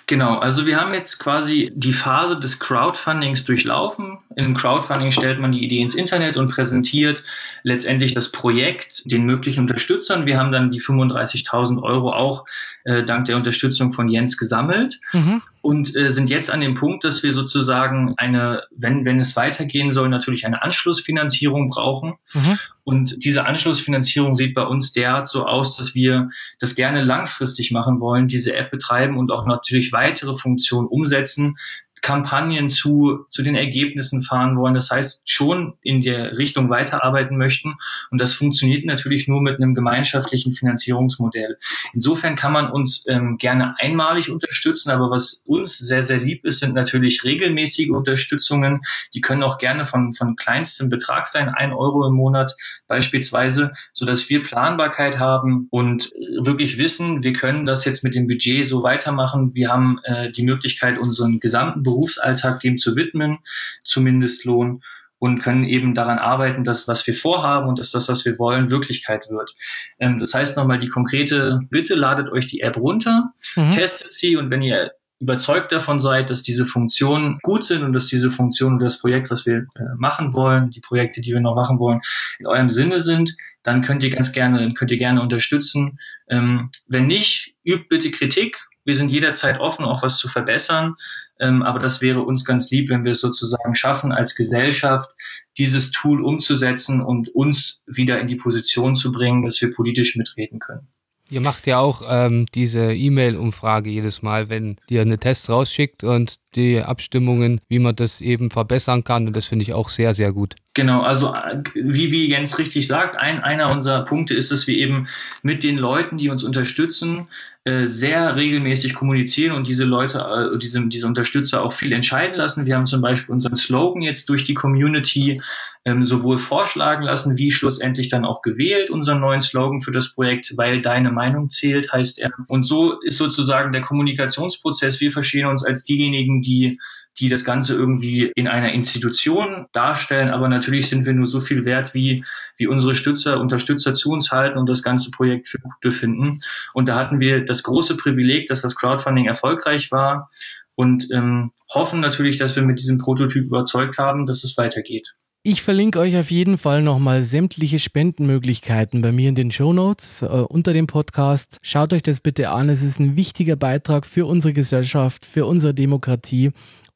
Genau, 0.07 0.39
also 0.39 0.65
wir 0.65 0.79
haben 0.79 0.93
jetzt 0.93 1.19
quasi 1.19 1.71
die 1.73 1.93
Phase 1.93 2.37
des 2.37 2.59
Crowdfundings 2.59 3.45
durchlaufen. 3.45 4.17
Im 4.35 4.55
Crowdfunding 4.57 5.11
stellt 5.11 5.39
man 5.39 5.53
die 5.53 5.63
Idee 5.63 5.79
ins 5.79 5.95
Internet 5.95 6.35
und 6.35 6.51
präsentiert 6.51 7.23
letztendlich 7.63 8.13
das 8.13 8.31
Projekt 8.31 9.09
den 9.09 9.23
möglichen 9.23 9.61
Unterstützern. 9.61 10.25
Wir 10.25 10.37
haben 10.37 10.51
dann 10.51 10.69
die 10.69 10.81
35.000 10.81 11.81
Euro 11.81 12.11
auch 12.11 12.45
äh, 12.85 13.03
dank 13.03 13.25
der 13.25 13.37
Unterstützung 13.37 13.93
von 13.93 14.09
Jens 14.09 14.37
gesammelt 14.37 14.99
mhm. 15.13 15.41
und 15.61 15.95
äh, 15.95 16.09
sind 16.09 16.29
jetzt 16.29 16.51
an 16.51 16.61
dem 16.61 16.75
Punkt, 16.75 17.03
dass 17.03 17.23
wir 17.23 17.31
sozusagen 17.31 18.13
eine, 18.17 18.63
wenn, 18.75 19.05
wenn 19.05 19.19
es 19.19 19.35
weitergehen 19.35 19.91
soll, 19.91 20.09
natürlich 20.09 20.45
eine 20.45 20.63
Anschlussfinanzierung 20.63 21.69
brauchen. 21.69 22.15
Mhm. 22.33 22.59
Und 22.83 23.23
diese 23.23 23.45
Anschlussfinanzierung 23.45 24.35
sieht 24.35 24.53
bei 24.53 24.63
uns 24.63 24.91
derart 24.91 25.27
so 25.27 25.45
aus, 25.45 25.77
dass 25.77 25.95
wir 25.95 26.29
das 26.59 26.75
gerne 26.75 27.03
langfristig 27.03 27.71
machen 27.71 28.01
wollen, 28.01 28.27
diese 28.27 28.55
App 28.55 28.71
betreiben 28.71 29.17
und 29.17 29.31
auch 29.31 29.45
natürlich 29.45 29.93
weitere 29.93 30.35
Funktionen 30.35 30.87
umsetzen, 30.87 31.55
Kampagnen 32.03 32.69
zu, 32.69 33.25
zu 33.29 33.43
den 33.43 33.55
Ergebnissen 33.55 34.23
fahren 34.23 34.57
wollen. 34.57 34.73
Das 34.73 34.91
heißt, 34.91 35.29
schon 35.29 35.73
in 35.81 36.01
der 36.01 36.37
Richtung 36.37 36.69
weiterarbeiten 36.69 37.37
möchten. 37.37 37.75
Und 38.11 38.19
das 38.19 38.33
funktioniert 38.33 38.85
natürlich 38.85 39.27
nur 39.27 39.41
mit 39.41 39.55
einem 39.55 39.73
gemeinschaftlichen 39.73 40.53
Finanzierungsmodell. 40.53 41.57
Insofern 41.93 42.35
kann 42.35 42.51
man 42.51 42.69
uns 42.69 43.05
ähm, 43.07 43.37
gerne 43.37 43.75
einmalig 43.79 44.29
unterstützen, 44.29 44.91
aber 44.91 45.09
was 45.09 45.43
uns 45.47 45.77
sehr, 45.77 46.03
sehr 46.03 46.19
lieb 46.19 46.43
ist, 46.43 46.59
sind 46.59 46.75
natürlich 46.75 47.23
regelmäßige 47.23 47.91
Unterstützungen. 47.91 48.81
Die 49.13 49.21
können 49.21 49.41
auch 49.41 49.57
gerne 49.57 49.85
von, 49.85 50.13
von 50.13 50.35
kleinstem 50.35 50.89
Betrag 50.89 51.29
sein, 51.29 51.49
ein 51.49 51.71
Euro 51.71 52.05
im 52.05 52.15
Monat 52.15 52.55
beispielsweise, 52.87 53.71
so 53.93 54.05
dass 54.05 54.29
wir 54.29 54.43
Planbarkeit 54.43 55.19
haben 55.19 55.67
und 55.71 56.11
wirklich 56.41 56.77
wissen, 56.77 57.23
wir 57.23 57.31
können 57.31 57.65
das 57.65 57.85
jetzt 57.85 58.03
mit 58.03 58.13
dem 58.13 58.27
Budget 58.27 58.67
so 58.67 58.83
weitermachen. 58.83 59.53
Wir 59.53 59.69
haben 59.69 59.99
äh, 60.03 60.31
die 60.31 60.43
Möglichkeit, 60.43 60.97
unseren 60.97 61.39
gesamten 61.39 61.81
Berufsalltag 61.93 62.59
dem 62.61 62.77
zu 62.77 62.95
widmen, 62.95 63.39
zu 63.83 64.01
Mindestlohn 64.01 64.83
und 65.19 65.39
können 65.39 65.63
eben 65.63 65.95
daran 65.95 66.19
arbeiten, 66.19 66.65
dass 66.65 66.87
was 66.87 67.07
wir 67.07 67.13
vorhaben 67.13 67.69
und 67.69 67.79
dass 67.79 67.91
das, 67.91 68.09
was 68.09 68.25
wir 68.25 68.37
wollen, 68.39 68.71
Wirklichkeit 68.71 69.29
wird. 69.29 69.55
Ähm, 69.99 70.19
das 70.19 70.33
heißt 70.33 70.57
nochmal 70.57 70.79
die 70.79 70.89
konkrete 70.89 71.61
Bitte, 71.69 71.95
ladet 71.95 72.29
euch 72.29 72.47
die 72.47 72.59
App 72.61 72.77
runter, 72.77 73.31
mhm. 73.55 73.69
testet 73.69 74.11
sie 74.11 74.35
und 74.35 74.49
wenn 74.49 74.61
ihr 74.61 74.91
überzeugt 75.19 75.71
davon 75.71 76.01
seid, 76.01 76.29
dass 76.29 76.43
diese 76.43 76.65
Funktionen 76.65 77.39
gut 77.41 77.63
sind 77.63 77.83
und 77.83 77.93
dass 77.93 78.07
diese 78.07 78.29
Funktionen 78.29 78.75
und 78.75 78.83
das 78.83 78.99
Projekt, 78.99 79.31
was 79.31 79.45
wir 79.45 79.65
äh, 79.75 79.83
machen 79.97 80.33
wollen, 80.33 80.71
die 80.71 80.81
Projekte, 80.81 81.21
die 81.21 81.31
wir 81.31 81.39
noch 81.39 81.55
machen 81.55 81.79
wollen, 81.79 82.01
in 82.39 82.45
eurem 82.45 82.69
Sinne 82.69 83.01
sind, 83.01 83.33
dann 83.63 83.81
könnt 83.81 84.03
ihr 84.03 84.09
ganz 84.09 84.33
gerne, 84.33 84.59
dann 84.59 84.73
könnt 84.73 84.91
ihr 84.91 84.97
gerne 84.97 85.21
unterstützen. 85.21 85.99
Ähm, 86.27 86.71
wenn 86.87 87.07
nicht, 87.07 87.55
übt 87.63 87.87
bitte 87.89 88.11
Kritik. 88.11 88.65
Wir 88.85 88.95
sind 88.95 89.09
jederzeit 89.09 89.59
offen, 89.59 89.85
auch 89.85 90.03
was 90.03 90.17
zu 90.17 90.27
verbessern. 90.27 90.95
Ähm, 91.39 91.63
aber 91.63 91.79
das 91.79 92.01
wäre 92.01 92.21
uns 92.21 92.45
ganz 92.45 92.69
lieb, 92.71 92.89
wenn 92.89 93.03
wir 93.03 93.13
es 93.13 93.21
sozusagen 93.21 93.75
schaffen, 93.75 94.11
als 94.11 94.35
Gesellschaft 94.35 95.09
dieses 95.57 95.91
Tool 95.91 96.23
umzusetzen 96.23 97.01
und 97.01 97.29
uns 97.29 97.83
wieder 97.87 98.19
in 98.19 98.27
die 98.27 98.35
Position 98.35 98.95
zu 98.95 99.11
bringen, 99.11 99.43
dass 99.43 99.61
wir 99.61 99.73
politisch 99.73 100.15
mitreden 100.15 100.59
können. 100.59 100.87
Ihr 101.29 101.41
macht 101.41 101.65
ja 101.67 101.79
auch 101.79 102.03
ähm, 102.07 102.45
diese 102.53 102.93
E-Mail-Umfrage 102.93 103.89
jedes 103.89 104.21
Mal, 104.21 104.49
wenn 104.49 104.75
ihr 104.89 105.01
eine 105.01 105.17
Test 105.17 105.49
rausschickt 105.49 106.03
und 106.03 106.35
die 106.55 106.81
Abstimmungen, 106.81 107.59
wie 107.69 107.79
man 107.79 107.95
das 107.95 108.21
eben 108.21 108.51
verbessern 108.51 109.03
kann. 109.03 109.25
Und 109.25 109.35
das 109.35 109.47
finde 109.47 109.63
ich 109.63 109.73
auch 109.73 109.89
sehr, 109.89 110.13
sehr 110.13 110.31
gut. 110.33 110.55
Genau, 110.75 111.01
also 111.01 111.33
äh, 111.33 111.63
wie, 111.73 112.11
wie 112.11 112.27
Jens 112.27 112.59
richtig 112.59 112.87
sagt, 112.87 113.15
ein, 113.15 113.41
einer 113.41 113.71
unserer 113.71 114.05
Punkte 114.05 114.35
ist, 114.35 114.51
dass 114.51 114.67
wir 114.67 114.77
eben 114.77 115.07
mit 115.41 115.63
den 115.63 115.77
Leuten, 115.77 116.17
die 116.17 116.29
uns 116.29 116.43
unterstützen, 116.43 117.27
äh, 117.65 117.85
sehr 117.85 118.35
regelmäßig 118.35 118.93
kommunizieren 118.93 119.55
und 119.55 119.69
diese 119.69 119.85
Leute, 119.85 120.19
äh, 120.19 120.57
diese, 120.57 120.85
diese 120.89 121.07
Unterstützer 121.07 121.63
auch 121.63 121.71
viel 121.71 121.93
entscheiden 121.93 122.35
lassen. 122.35 122.65
Wir 122.65 122.75
haben 122.75 122.87
zum 122.87 123.01
Beispiel 123.01 123.31
unseren 123.31 123.55
Slogan 123.55 124.01
jetzt 124.01 124.27
durch 124.27 124.43
die 124.43 124.53
Community 124.53 125.41
ähm, 125.85 126.03
sowohl 126.03 126.37
vorschlagen 126.37 127.03
lassen, 127.03 127.37
wie 127.37 127.51
schlussendlich 127.51 128.09
dann 128.09 128.25
auch 128.25 128.41
gewählt, 128.41 128.89
unseren 128.89 129.21
neuen 129.21 129.39
Slogan 129.39 129.79
für 129.79 129.93
das 129.93 130.13
Projekt, 130.13 130.57
weil 130.57 130.81
deine 130.81 131.09
Meinung 131.09 131.49
zählt, 131.49 131.93
heißt 131.93 132.19
er. 132.19 132.31
Und 132.49 132.63
so 132.63 132.99
ist 132.99 133.17
sozusagen 133.17 133.71
der 133.71 133.81
Kommunikationsprozess. 133.81 134.99
Wir 134.99 135.13
verstehen 135.13 135.47
uns 135.47 135.65
als 135.65 135.85
diejenigen, 135.85 136.41
die 136.41 136.79
die 137.19 137.29
das 137.29 137.45
Ganze 137.45 137.75
irgendwie 137.75 138.31
in 138.35 138.47
einer 138.47 138.73
Institution 138.73 139.67
darstellen. 139.71 140.29
Aber 140.29 140.47
natürlich 140.47 140.89
sind 140.89 141.05
wir 141.05 141.13
nur 141.13 141.27
so 141.27 141.41
viel 141.41 141.65
wert, 141.65 141.93
wie, 141.93 142.23
wie 142.57 142.67
unsere 142.67 142.95
Stützer, 142.95 143.39
Unterstützer 143.39 143.93
zu 143.93 144.11
uns 144.11 144.31
halten 144.31 144.57
und 144.57 144.67
das 144.67 144.83
ganze 144.83 145.11
Projekt 145.11 145.47
für 145.47 145.59
gut 145.59 145.79
befinden. 145.81 146.39
Und 146.73 146.87
da 146.87 146.95
hatten 146.95 147.19
wir 147.19 147.45
das 147.45 147.63
große 147.63 147.97
Privileg, 147.97 148.47
dass 148.47 148.61
das 148.61 148.75
Crowdfunding 148.75 149.25
erfolgreich 149.25 149.91
war 149.91 150.29
und 150.75 151.07
ähm, 151.11 151.51
hoffen 151.69 151.99
natürlich, 151.99 152.37
dass 152.37 152.55
wir 152.55 152.63
mit 152.63 152.79
diesem 152.79 152.97
Prototyp 152.97 153.45
überzeugt 153.45 153.97
haben, 153.97 154.25
dass 154.25 154.43
es 154.43 154.57
weitergeht. 154.57 155.13
Ich 155.45 155.61
verlinke 155.61 155.99
euch 155.99 156.15
auf 156.15 156.31
jeden 156.31 156.57
Fall 156.57 156.81
nochmal 156.81 157.23
sämtliche 157.23 157.77
Spendenmöglichkeiten 157.77 159.01
bei 159.01 159.11
mir 159.11 159.27
in 159.27 159.35
den 159.35 159.51
Show 159.51 159.73
Notes 159.73 160.21
äh, 160.21 160.25
unter 160.27 160.71
dem 160.71 160.87
Podcast. 160.87 161.57
Schaut 161.61 161.91
euch 161.91 162.01
das 162.01 162.21
bitte 162.21 162.49
an. 162.49 162.69
Es 162.69 162.81
ist 162.81 162.97
ein 162.97 163.17
wichtiger 163.17 163.57
Beitrag 163.57 164.05
für 164.05 164.25
unsere 164.25 164.53
Gesellschaft, 164.53 165.25
für 165.25 165.45
unsere 165.45 165.73
Demokratie. 165.73 166.51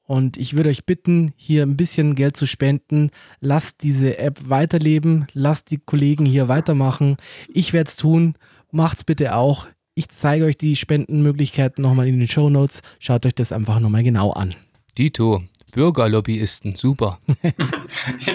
Und 0.08 0.38
ich 0.38 0.56
würde 0.56 0.70
euch 0.70 0.86
bitten, 0.86 1.34
hier 1.36 1.64
ein 1.64 1.76
bisschen 1.76 2.16
Geld 2.16 2.38
zu 2.38 2.48
spenden. 2.48 3.12
Lasst 3.42 3.84
diese 3.84 4.18
App 4.18 4.40
weiterleben. 4.50 5.28
Lasst 5.34 5.70
die 5.70 5.78
Kollegen 5.78 6.26
hier 6.26 6.48
weitermachen. 6.48 7.18
Ich 7.50 7.74
werde 7.74 7.90
es 7.90 7.98
tun. 7.98 8.36
Macht's 8.72 9.04
bitte 9.04 9.36
auch. 9.36 9.68
Ich 9.96 10.08
zeige 10.08 10.46
euch 10.46 10.58
die 10.58 10.78
Spendenmöglichkeiten 10.78 11.82
nochmal 11.82 12.08
in 12.08 12.20
den 12.20 12.28
Show 12.28 12.50
Notes. 12.50 12.82
Schaut 13.00 13.26
euch 13.26 13.36
das 13.36 13.52
einfach 13.52 13.80
nochmal 13.82 14.04
genau 14.04 14.32
an. 14.32 14.56
Dito, 14.98 15.44
Bürgerlobbyisten, 15.74 16.76
super. 16.76 17.20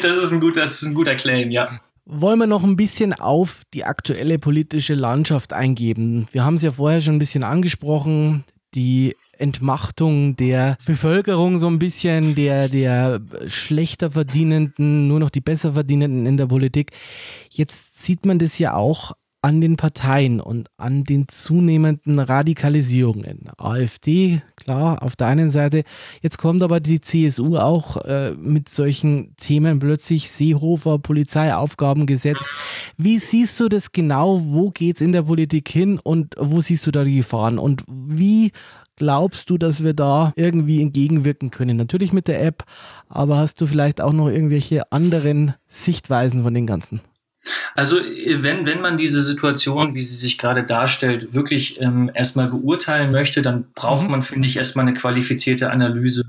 das, 0.03 0.17
ist 0.19 0.33
ein 0.33 0.41
guter, 0.41 0.61
das 0.63 0.83
ist 0.83 0.89
ein 0.89 0.95
guter 0.95 1.15
Claim, 1.15 1.51
ja. 1.51 1.81
Wollen 2.05 2.39
wir 2.39 2.47
noch 2.47 2.65
ein 2.65 2.77
bisschen 2.77 3.15
auf 3.15 3.63
die 3.73 3.85
aktuelle 3.85 4.39
politische 4.39 4.95
Landschaft 4.95 5.53
eingeben? 5.53 6.27
Wir 6.33 6.45
haben 6.45 6.57
es 6.57 6.63
ja 6.63 6.73
vorher 6.73 7.01
schon 7.01 7.15
ein 7.15 7.21
bisschen 7.21 7.45
angesprochen. 7.45 8.45
Die 8.75 9.17
Entmachtung 9.43 10.37
der 10.37 10.77
Bevölkerung 10.87 11.59
so 11.59 11.67
ein 11.67 11.79
bisschen, 11.79 12.35
der, 12.35 12.69
der 12.69 13.21
schlechter 13.49 14.13
Verdienenden, 14.13 15.09
nur 15.09 15.21
noch 15.21 15.31
die 15.31 15.41
besser 15.41 15.73
Verdienenden 15.73 16.27
in 16.27 16.37
der 16.37 16.47
Politik. 16.47 16.93
Jetzt 17.51 18.03
sieht 18.03 18.25
man 18.25 18.39
das 18.39 18.59
ja 18.59 18.75
auch 18.75 19.13
an 19.45 19.61
den 19.61 19.77
Parteien 19.77 20.41
und 20.41 20.71
an 20.77 21.03
den 21.03 21.27
zunehmenden 21.27 22.21
Radikalisierungen. 22.21 23.51
AfD, 23.59 24.41
klar, 24.55 25.03
auf 25.03 25.17
der 25.17 25.27
einen 25.27 25.51
Seite. 25.51 25.83
Jetzt 26.23 26.39
kommt 26.39 26.63
aber 26.63 26.79
die 26.79 27.01
CSU 27.01 27.57
auch 27.57 27.97
äh, 28.05 28.31
mit 28.37 28.69
solchen 28.69 29.35
Themen 29.37 29.81
plötzlich. 29.81 30.31
Seehofer, 30.31 31.01
Polizeiaufgabengesetz. 31.01 32.39
Wie 32.97 33.19
siehst 33.19 33.59
du 33.59 33.69
das 33.69 33.91
genau? 33.91 34.43
Wo 34.45 34.71
geht 34.71 34.97
es 34.97 35.03
in 35.03 35.11
der 35.11 35.23
Politik 35.23 35.69
hin 35.69 35.99
und 35.99 36.37
wo 36.39 36.61
siehst 36.61 36.87
du 36.87 36.93
da 36.93 37.03
die 37.03 37.17
Gefahren? 37.17 37.59
Und 37.59 37.83
wie 37.89 38.53
glaubst 38.97 39.51
du, 39.51 39.59
dass 39.59 39.83
wir 39.83 39.95
da 39.95 40.33
irgendwie 40.37 40.83
entgegenwirken 40.83 41.51
können? 41.51 41.77
Natürlich 41.77 42.13
mit 42.13 42.29
der 42.29 42.43
App, 42.43 42.65
aber 43.09 43.37
hast 43.37 43.61
du 43.61 43.67
vielleicht 43.67 44.01
auch 44.01 44.13
noch 44.13 44.29
irgendwelche 44.29 44.91
anderen 44.93 45.55
Sichtweisen 45.69 46.43
von 46.43 46.55
den 46.55 46.67
Ganzen? 46.67 47.01
Also 47.75 47.97
wenn, 47.97 48.67
wenn 48.67 48.81
man 48.81 48.97
diese 48.97 49.23
Situation, 49.23 49.95
wie 49.95 50.03
sie 50.03 50.15
sich 50.15 50.39
gerade 50.39 50.63
darstellt, 50.63 51.35
wirklich 51.35 51.81
ähm, 51.81 52.11
erstmal 52.15 52.49
beurteilen 52.49 53.11
möchte, 53.11 53.43
dann 53.43 53.73
braucht 53.75 54.05
mhm. 54.05 54.11
man, 54.11 54.23
finde 54.23 54.47
ich, 54.47 54.57
erstmal 54.57 54.87
eine 54.87 54.97
qualifizierte 54.97 55.71
Analyse. 55.71 56.25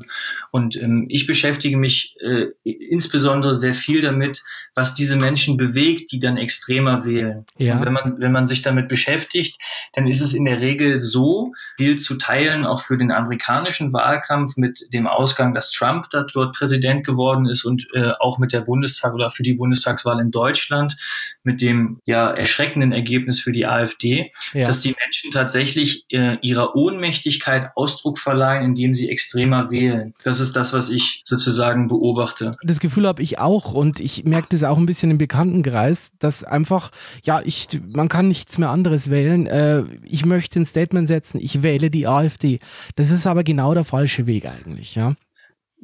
Und 0.52 0.76
ähm, 0.76 1.06
ich 1.10 1.28
beschäftige 1.28 1.78
mich 1.78 2.16
äh, 2.22 2.48
insbesondere 2.64 3.54
sehr 3.54 3.74
viel 3.74 4.02
damit, 4.02 4.42
was 4.76 4.96
diese 4.96 5.16
Menschen 5.16 5.58
bewegt, 5.58 6.12
die 6.12 6.20
dann 6.20 6.38
extremer 6.38 7.06
wählen. 7.06 7.46
Ja. 7.58 7.78
Und 7.78 7.86
wenn 7.86 7.94
man, 7.94 8.20
wenn 8.20 8.32
man 8.32 8.48
sich 8.48 8.62
damit 8.62 8.88
beschäftigt, 8.88 9.58
dann 9.94 10.08
ist 10.08 10.22
es 10.22 10.34
in 10.34 10.46
der 10.46 10.62
Regel 10.62 10.98
so, 10.98 11.52
viel 11.78 11.98
zu 11.98 12.16
teilen, 12.16 12.66
auch 12.66 12.82
für 12.82 12.98
den 12.98 13.12
amerikanischen 13.12 13.94
Wahlkampf 13.94 14.58
mit 14.58 14.88
dem 14.94 15.08
Ausgang, 15.08 15.54
dass 15.54 15.72
Trump 15.72 16.10
dort 16.10 16.34
Präsident 16.56 17.06
geworden 17.06 17.48
ist 17.48 17.66
und 17.66 17.88
äh, 17.94 18.12
auch 18.20 18.40
mit 18.40 18.54
der 18.54 18.62
Bundestag 18.62 19.14
oder 19.14 19.30
für 19.30 19.44
die 19.44 19.54
Bundestagswahl 19.54 20.20
in 20.20 20.32
Deutschland 20.32 20.96
mit 21.44 21.62
dem 21.62 22.00
ja 22.06 22.32
erschreckenden 22.32 22.92
Ergebnis 22.92 23.40
für 23.40 23.52
die 23.52 23.66
AfD, 23.66 24.32
ja. 24.54 24.68
dass 24.68 24.82
die 24.82 24.96
Menschen 25.04 25.32
tatsächlich 25.32 26.06
äh, 26.10 26.38
ihrer 26.42 26.76
Ohnmächtigkeit 26.76 27.72
Ausdruck 27.76 28.20
verleihen, 28.20 28.64
indem 28.64 28.94
sie 28.94 29.10
extremer 29.10 29.72
wählen. 29.72 30.14
Das 30.24 30.40
ist 30.40 30.56
das, 30.56 30.74
was 30.74 30.90
ich 30.90 31.22
sozusagen 31.26 31.88
beobachte. 31.88 32.52
Das 32.64 32.80
Gefühl 32.80 33.08
habe 33.08 33.22
ich 33.22 33.40
auch 33.40 33.74
und 33.74 34.00
ich 34.00 34.24
merke 34.24 34.48
das 34.52 34.64
auch 34.64 34.78
ein 34.78 34.86
bisschen 34.86 35.12
im 35.12 35.18
Bekanntenkreis, 35.18 36.12
dass 36.20 36.44
einfach, 36.44 36.92
ja, 37.24 37.42
ich, 37.44 37.68
man 37.92 38.10
kann 38.10 38.28
nichts 38.28 38.58
mehr 38.58 38.70
anderes 38.70 39.10
wählen. 39.10 39.48
Äh, 39.48 39.84
ich 40.04 40.26
möchte 40.26 40.60
ein 40.60 40.66
Statement 40.66 41.08
setzen, 41.08 41.40
ich 41.42 41.64
wähle 41.64 41.90
die 41.90 42.08
AfD. 42.08 42.60
Das 42.96 43.12
ist 43.12 43.28
aber 43.28 43.44
genau 43.44 43.74
der 43.74 43.84
falsche 43.84 44.26
Weg 44.26 44.46
eigentlich, 44.46 44.96
ja. 44.96 45.16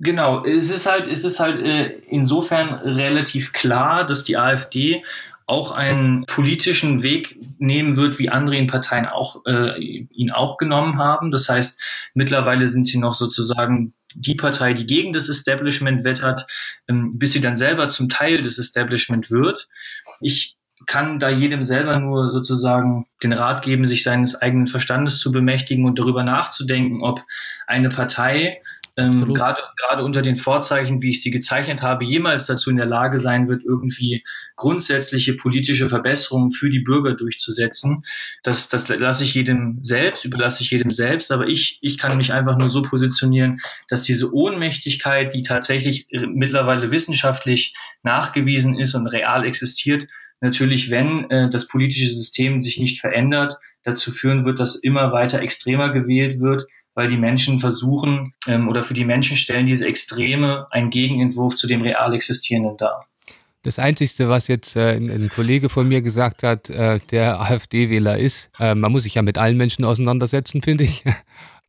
Genau, 0.02 0.46
es 0.46 0.70
ist 0.70 0.90
halt, 0.90 1.10
es 1.10 1.26
ist 1.26 1.42
halt 1.42 1.62
äh, 1.62 2.00
insofern 2.10 2.76
relativ 2.76 3.52
klar, 3.52 4.06
dass 4.06 4.24
die 4.24 4.38
AfD 4.38 5.04
auch 5.46 5.72
einen 5.72 6.26
politischen 6.26 7.04
Weg 7.04 7.38
nehmen 7.58 7.98
wird, 7.98 8.18
wie 8.18 8.30
andere 8.30 8.64
Parteien 8.66 9.08
auch 9.08 9.44
äh, 9.46 9.78
ihn 9.80 10.32
auch 10.32 10.58
genommen 10.58 11.00
haben. 11.00 11.32
Das 11.32 11.50
heißt, 11.50 11.82
mittlerweile 12.14 12.70
sind 12.70 12.86
sie 12.86 12.98
noch 13.00 13.16
sozusagen 13.16 13.94
die 14.16 14.36
Partei, 14.36 14.74
die 14.74 14.86
gegen 14.86 15.12
das 15.12 15.28
Establishment 15.28 16.06
wettert, 16.06 16.46
ähm, 16.88 17.18
bis 17.18 17.34
sie 17.34 17.42
dann 17.42 17.58
selber 17.58 17.90
zum 17.90 18.08
Teil 18.08 18.42
des 18.42 18.58
Establishment 18.58 19.32
wird. 19.32 19.68
Ich 20.22 20.56
kann 20.86 21.20
da 21.20 21.30
jedem 21.30 21.66
selber 21.66 22.00
nur 22.00 22.32
sozusagen 22.32 23.08
den 23.22 23.34
Rat 23.34 23.64
geben, 23.64 23.86
sich 23.86 24.04
seines 24.04 24.42
eigenen 24.42 24.68
Verstandes 24.68 25.20
zu 25.20 25.32
bemächtigen 25.32 25.86
und 25.86 26.00
darüber 26.00 26.24
nachzudenken, 26.24 27.04
ob 27.04 27.24
eine 27.68 27.90
Partei 27.90 28.62
ähm, 29.00 29.34
gerade, 29.34 29.62
gerade 29.78 30.04
unter 30.04 30.22
den 30.22 30.36
Vorzeichen, 30.36 31.02
wie 31.02 31.10
ich 31.10 31.22
sie 31.22 31.32
gezeichnet 31.32 31.82
habe, 31.82 32.04
jemals 32.04 32.48
dazu 32.48 32.70
in 32.70 32.78
der 32.78 32.86
Lage 32.86 33.20
sein 33.20 33.48
wird, 33.48 33.64
irgendwie 33.64 34.24
grundsätzliche 34.56 35.34
politische 35.34 35.90
Verbesserungen 35.90 36.52
für 36.52 36.70
die 36.70 36.80
Bürger 36.80 37.16
durchzusetzen. 37.16 38.04
Das, 38.44 38.70
das 38.70 38.88
lasse 38.90 39.24
ich 39.24 39.34
jedem 39.34 39.80
selbst, 39.84 40.26
überlasse 40.26 40.64
ich 40.64 40.72
jedem 40.72 40.92
selbst, 40.92 41.32
aber 41.32 41.48
ich, 41.48 41.80
ich 41.82 41.98
kann 41.98 42.18
mich 42.18 42.34
einfach 42.34 42.58
nur 42.58 42.70
so 42.70 42.82
positionieren, 42.82 43.60
dass 43.88 44.04
diese 44.04 44.34
Ohnmächtigkeit, 44.34 45.34
die 45.34 45.42
tatsächlich 45.42 46.08
mittlerweile 46.12 46.92
wissenschaftlich 46.92 47.74
nachgewiesen 48.04 48.78
ist 48.78 48.96
und 48.96 49.08
real 49.08 49.46
existiert, 49.46 50.08
natürlich, 50.42 50.90
wenn 50.90 51.30
äh, 51.30 51.50
das 51.50 51.68
politische 51.68 52.10
System 52.10 52.62
sich 52.62 52.80
nicht 52.80 53.00
verändert, 53.00 53.56
dazu 53.84 54.12
führen 54.12 54.46
wird, 54.46 54.60
dass 54.60 54.76
immer 54.76 55.12
weiter 55.12 55.42
extremer 55.42 55.92
gewählt 55.92 56.40
wird, 56.40 56.66
weil 57.00 57.08
die 57.08 57.16
Menschen 57.16 57.62
versuchen 57.62 58.34
ähm, 58.46 58.68
oder 58.68 58.84
für 58.84 58.94
die 58.94 59.06
Menschen 59.06 59.38
stellen 59.38 59.66
diese 59.66 59.88
Extreme 59.88 60.68
einen 60.70 60.90
Gegenentwurf 60.90 61.56
zu 61.56 61.66
dem 61.66 61.82
real 61.82 62.14
existierenden 62.14 62.76
dar. 62.76 63.08
Das 63.64 63.80
Einzige, 63.80 64.28
was 64.28 64.50
jetzt 64.50 64.76
äh, 64.76 64.98
ein, 64.98 65.30
Kollege 65.34 65.70
von 65.70 65.88
mir 65.88 66.02
gesagt 66.02 66.44
hat, 66.44 66.70
äh, 66.70 67.00
der 67.12 67.40
AfD-Wähler 67.40 68.18
ist, 68.18 68.52
äh, 68.60 68.76
man 68.76 68.92
muss 68.92 69.04
sich 69.04 69.16
ja 69.16 69.22
mit 69.22 69.38
allen 69.38 69.56
Menschen 69.56 69.86
auseinandersetzen, 69.86 70.62
finde 70.68 70.84
ich. 70.84 71.06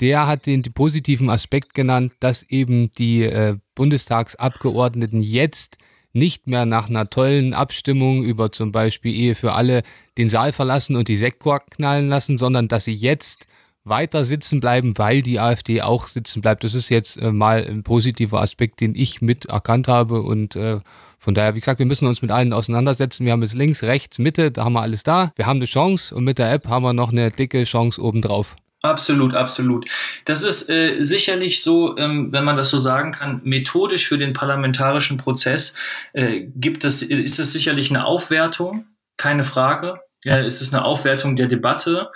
Der 0.00 0.26
hat 0.26 0.46
den, 0.46 0.62
positiven 0.62 1.30
Aspekt 1.30 1.74
genannt, 1.74 2.12
dass 2.18 2.42
eben 2.42 2.90
die 2.94 3.22
äh, 3.22 3.56
Bundestagsabgeordneten 3.76 5.20
jetzt 5.20 5.78
nicht 6.12 6.48
mehr 6.48 6.66
nach 6.66 6.88
einer 6.88 7.08
tollen 7.08 7.54
Abstimmung 7.54 8.24
über 8.24 8.50
zum 8.50 8.72
Beispiel 8.72 9.14
Ehe 9.14 9.36
für 9.36 9.52
alle 9.52 9.84
den 10.18 10.28
Saal 10.28 10.52
verlassen 10.52 10.96
und 10.96 11.06
die 11.06 11.16
Sektkork 11.16 11.70
knallen 11.70 12.08
lassen, 12.08 12.36
sondern 12.36 12.66
dass 12.66 12.86
sie 12.86 12.94
jetzt 12.94 13.46
weiter 13.84 14.24
sitzen 14.24 14.60
bleiben, 14.60 14.98
weil 14.98 15.22
die 15.22 15.40
AfD 15.40 15.82
auch 15.82 16.06
sitzen 16.06 16.40
bleibt. 16.40 16.64
Das 16.64 16.74
ist 16.74 16.90
jetzt 16.90 17.16
äh, 17.16 17.32
mal 17.32 17.64
ein 17.66 17.82
positiver 17.82 18.40
Aspekt, 18.40 18.80
den 18.80 18.94
ich 18.94 19.22
mit 19.22 19.46
erkannt 19.46 19.88
habe 19.88 20.22
und 20.22 20.56
äh, 20.56 20.80
von 21.18 21.34
daher, 21.34 21.54
wie 21.54 21.60
gesagt, 21.60 21.78
wir 21.78 21.86
müssen 21.86 22.06
uns 22.06 22.22
mit 22.22 22.30
allen 22.30 22.54
auseinandersetzen. 22.54 23.26
Wir 23.26 23.32
haben 23.32 23.42
jetzt 23.42 23.54
links, 23.54 23.82
rechts, 23.82 24.18
Mitte, 24.18 24.50
da 24.50 24.64
haben 24.64 24.72
wir 24.72 24.80
alles 24.80 25.02
da. 25.02 25.32
Wir 25.36 25.46
haben 25.46 25.58
eine 25.58 25.66
Chance 25.66 26.14
und 26.14 26.24
mit 26.24 26.38
der 26.38 26.50
App 26.50 26.66
haben 26.66 26.82
wir 26.82 26.94
noch 26.94 27.12
eine 27.12 27.30
dicke 27.30 27.64
Chance 27.64 28.02
obendrauf. 28.02 28.56
Absolut, 28.82 29.34
absolut. 29.34 29.86
Das 30.24 30.42
ist 30.42 30.70
äh, 30.70 30.96
sicherlich 31.00 31.62
so, 31.62 31.98
ähm, 31.98 32.32
wenn 32.32 32.44
man 32.44 32.56
das 32.56 32.70
so 32.70 32.78
sagen 32.78 33.12
kann, 33.12 33.42
methodisch 33.44 34.08
für 34.08 34.16
den 34.16 34.32
parlamentarischen 34.32 35.18
Prozess 35.18 35.76
äh, 36.14 36.46
gibt 36.54 36.84
es, 36.84 37.02
ist 37.02 37.38
es 37.38 37.52
sicherlich 37.52 37.90
eine 37.90 38.06
Aufwertung, 38.06 38.86
keine 39.18 39.44
Frage. 39.44 40.00
Ja, 40.24 40.36
ist 40.36 40.62
es 40.62 40.72
eine 40.72 40.84
Aufwertung 40.84 41.36
der 41.36 41.46
Debatte 41.46 42.10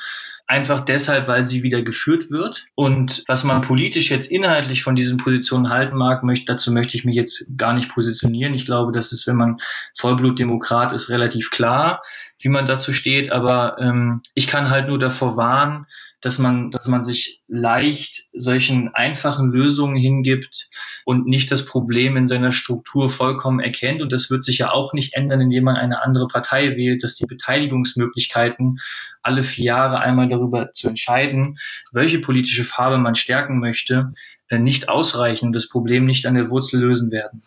einfach 0.47 0.81
deshalb, 0.83 1.27
weil 1.27 1.47
sie 1.47 1.63
wieder 1.63 1.83
geführt 1.83 2.31
wird. 2.31 2.67
Und 2.75 3.25
was 3.27 3.45
man 3.45 3.63
politisch 3.63 4.11
jetzt 4.11 4.31
inhaltlich 4.31 4.83
von 4.83 4.95
diesen 4.95 5.17
Positionen 5.17 5.71
halten 5.71 5.97
mag, 5.97 6.23
möchte, 6.23 6.47
dazu 6.47 6.73
möchte 6.73 6.97
ich 6.97 7.05
mich 7.05 7.17
jetzt 7.17 7.47
gar 7.57 7.73
nicht 7.73 7.89
positionieren. 7.91 8.55
Ich 8.55 8.67
glaube, 8.67 8.93
das 8.93 9.13
ist, 9.13 9.27
wenn 9.27 9.37
man 9.37 9.59
Vollblutdemokrat 9.97 10.93
ist, 10.93 11.09
relativ 11.11 11.51
klar, 11.51 12.03
wie 12.39 12.49
man 12.49 12.67
dazu 12.67 12.93
steht. 12.93 13.33
Aber 13.33 13.77
ähm, 13.81 14.21
ich 14.35 14.47
kann 14.47 14.71
halt 14.71 14.89
nur 14.89 14.99
davor 14.99 15.37
warnen, 15.37 15.87
dass 16.25 16.39
man, 16.39 16.71
dass 16.71 16.87
man 16.87 17.05
sich 17.05 17.43
leicht 17.49 18.25
solchen 18.33 18.89
einfachen 18.95 19.53
Lösungen 19.53 19.97
hingibt 19.97 20.71
und 21.05 21.27
nicht 21.27 21.51
das 21.51 21.67
Problem 21.67 22.17
in 22.17 22.27
seiner 22.27 22.51
Struktur 22.51 23.11
vollkommen 23.11 23.61
erkennt. 23.61 24.01
Und 24.01 24.11
das 24.11 24.31
wird 24.31 24.43
sich 24.43 24.59
ja 24.59 24.71
auch 24.71 24.95
nicht 24.95 25.13
ändern, 25.15 25.43
indem 25.43 25.65
man 25.65 25.77
eine 25.77 26.03
andere 26.03 26.27
Partei 26.27 26.77
wählt, 26.77 27.05
dass 27.05 27.17
die 27.17 27.27
Beteiligungsmöglichkeiten 27.27 28.79
alle 29.23 29.43
vier 29.43 29.67
Jahre 29.67 30.01
einmal 30.01 30.29
darüber 30.29 30.73
zu 30.73 30.89
entscheiden, 30.89 31.59
welche 31.93 32.21
politische 32.21 32.65
Farbe 32.65 32.97
man 32.97 33.15
stärken 33.15 33.61
möchte, 33.61 34.13
äh, 34.49 34.59
nicht 34.59 34.89
ausreichen 34.89 35.49
und 35.49 35.53
das 35.55 35.69
Problem 35.69 36.07
nicht 36.07 36.25
an 36.25 36.35
der 36.35 36.49
Wurzel 36.49 36.81
lösen 36.81 37.11
werden. 37.11 37.43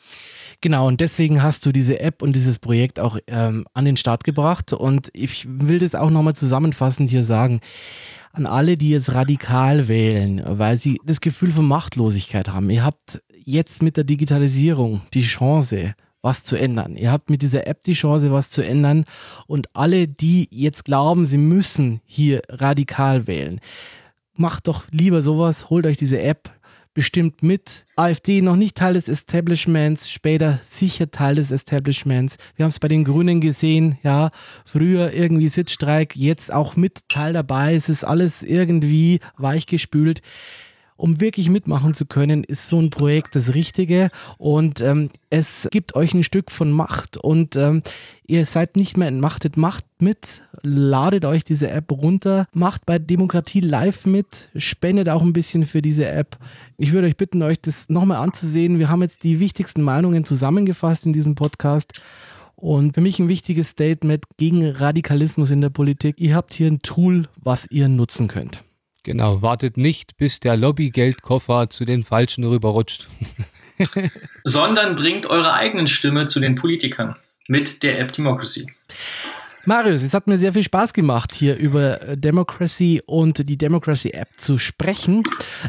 Genau, 0.61 0.87
und 0.87 1.01
deswegen 1.01 1.43
hast 1.43 1.65
du 1.65 1.71
diese 1.71 1.99
App 1.99 2.21
und 2.21 2.35
dieses 2.35 2.57
Projekt 2.57 2.99
auch 2.99 3.19
ähm, 3.27 3.65
an 3.73 3.85
den 3.85 3.97
Start 3.97 4.23
gebracht. 4.23 4.73
Und 4.73 5.09
ich 5.13 5.45
will 5.47 5.79
das 5.79 5.93
auch 5.93 6.09
nochmal 6.09 6.35
zusammenfassend 6.35 7.09
hier 7.09 7.23
sagen 7.23 7.61
an 8.33 8.45
alle, 8.45 8.77
die 8.77 8.89
jetzt 8.89 9.13
radikal 9.13 9.87
wählen, 9.87 10.43
weil 10.45 10.77
sie 10.77 10.99
das 11.03 11.21
Gefühl 11.21 11.51
von 11.51 11.65
Machtlosigkeit 11.65 12.49
haben. 12.49 12.69
Ihr 12.69 12.83
habt 12.83 13.21
jetzt 13.43 13.81
mit 13.81 13.97
der 13.97 14.03
Digitalisierung 14.03 15.01
die 15.13 15.23
Chance, 15.23 15.95
was 16.21 16.43
zu 16.43 16.55
ändern. 16.55 16.95
Ihr 16.95 17.11
habt 17.11 17.29
mit 17.29 17.41
dieser 17.41 17.67
App 17.67 17.81
die 17.83 17.93
Chance, 17.93 18.31
was 18.31 18.49
zu 18.49 18.61
ändern. 18.61 19.05
Und 19.47 19.69
alle, 19.73 20.07
die 20.07 20.47
jetzt 20.51 20.85
glauben, 20.85 21.25
sie 21.25 21.37
müssen 21.37 22.01
hier 22.05 22.41
radikal 22.49 23.27
wählen, 23.27 23.59
macht 24.35 24.67
doch 24.67 24.85
lieber 24.91 25.21
sowas, 25.21 25.69
holt 25.69 25.85
euch 25.85 25.97
diese 25.97 26.21
App, 26.21 26.49
bestimmt 26.97 27.43
mit. 27.43 27.85
AfD 27.95 28.41
noch 28.41 28.55
nicht 28.55 28.75
Teil 28.75 28.95
des 28.95 29.07
Establishments, 29.07 30.09
später 30.09 30.59
sicher 30.63 31.11
Teil 31.11 31.35
des 31.35 31.51
Establishments. 31.51 32.37
Wir 32.55 32.63
haben 32.63 32.71
es 32.71 32.79
bei 32.79 32.87
den 32.87 33.03
Grünen 33.03 33.39
gesehen, 33.39 33.99
ja, 34.01 34.31
früher 34.65 35.13
irgendwie 35.13 35.47
Sitzstreik, 35.47 36.15
jetzt 36.15 36.51
auch 36.51 36.75
mit 36.75 37.07
Teil 37.07 37.33
dabei. 37.33 37.75
Es 37.75 37.87
ist 37.87 38.03
alles 38.03 38.41
irgendwie 38.41 39.19
weichgespült 39.37 40.23
um 40.97 41.21
wirklich 41.21 41.49
mitmachen 41.49 41.93
zu 41.93 42.05
können, 42.05 42.43
ist 42.43 42.67
so 42.67 42.79
ein 42.79 42.89
Projekt 42.89 43.35
das 43.35 43.53
Richtige 43.53 44.09
und 44.37 44.81
ähm, 44.81 45.09
es 45.29 45.67
gibt 45.71 45.95
euch 45.95 46.13
ein 46.13 46.23
Stück 46.23 46.51
von 46.51 46.71
Macht 46.71 47.17
und 47.17 47.55
ähm, 47.55 47.83
ihr 48.25 48.45
seid 48.45 48.75
nicht 48.75 48.97
mehr 48.97 49.07
entmachtet, 49.07 49.55
macht 49.57 49.85
mit, 49.99 50.41
ladet 50.61 51.25
euch 51.25 51.43
diese 51.43 51.69
App 51.69 51.91
runter, 51.91 52.47
macht 52.51 52.85
bei 52.85 52.99
Demokratie 52.99 53.61
live 53.61 54.05
mit, 54.05 54.49
spendet 54.55 55.09
auch 55.09 55.21
ein 55.21 55.33
bisschen 55.33 55.65
für 55.65 55.81
diese 55.81 56.07
App. 56.07 56.37
Ich 56.77 56.91
würde 56.91 57.07
euch 57.07 57.17
bitten, 57.17 57.41
euch 57.43 57.61
das 57.61 57.89
nochmal 57.89 58.17
anzusehen. 58.17 58.79
Wir 58.79 58.89
haben 58.89 59.01
jetzt 59.01 59.23
die 59.23 59.39
wichtigsten 59.39 59.81
Meinungen 59.81 60.25
zusammengefasst 60.25 61.05
in 61.05 61.13
diesem 61.13 61.35
Podcast. 61.35 61.93
Und 62.55 62.95
für 62.95 63.01
mich 63.01 63.19
ein 63.19 63.27
wichtiges 63.27 63.69
Statement 63.69 64.25
gegen 64.37 64.67
Radikalismus 64.67 65.51
in 65.51 65.61
der 65.61 65.69
Politik. 65.69 66.15
Ihr 66.17 66.35
habt 66.35 66.53
hier 66.55 66.67
ein 66.67 66.81
Tool, 66.81 67.27
was 67.35 67.69
ihr 67.69 67.87
nutzen 67.87 68.27
könnt. 68.27 68.63
Genau, 69.07 69.41
wartet 69.41 69.77
nicht, 69.77 70.17
bis 70.17 70.41
der 70.41 70.57
Lobbygeldkoffer 70.57 71.69
zu 71.69 71.85
den 71.85 72.03
Falschen 72.03 72.43
rüberrutscht. 72.43 73.07
Sondern 74.43 74.97
bringt 74.97 75.25
eure 75.25 75.53
eigenen 75.53 75.87
Stimme 75.87 76.25
zu 76.25 76.41
den 76.41 76.55
Politikern 76.55 77.15
mit 77.47 77.83
der 77.83 77.99
App 77.99 78.11
Democracy. 78.11 78.67
Marius, 79.67 80.01
es 80.03 80.13
hat 80.13 80.27
mir 80.27 80.37
sehr 80.37 80.53
viel 80.53 80.63
Spaß 80.63 80.93
gemacht, 80.93 81.33
hier 81.33 81.57
über 81.57 82.01
äh, 82.01 82.17
Democracy 82.17 83.01
und 83.05 83.49
die 83.49 83.57
Democracy 83.57 84.11
App 84.11 84.29
zu 84.37 84.57
sprechen. 84.57 85.23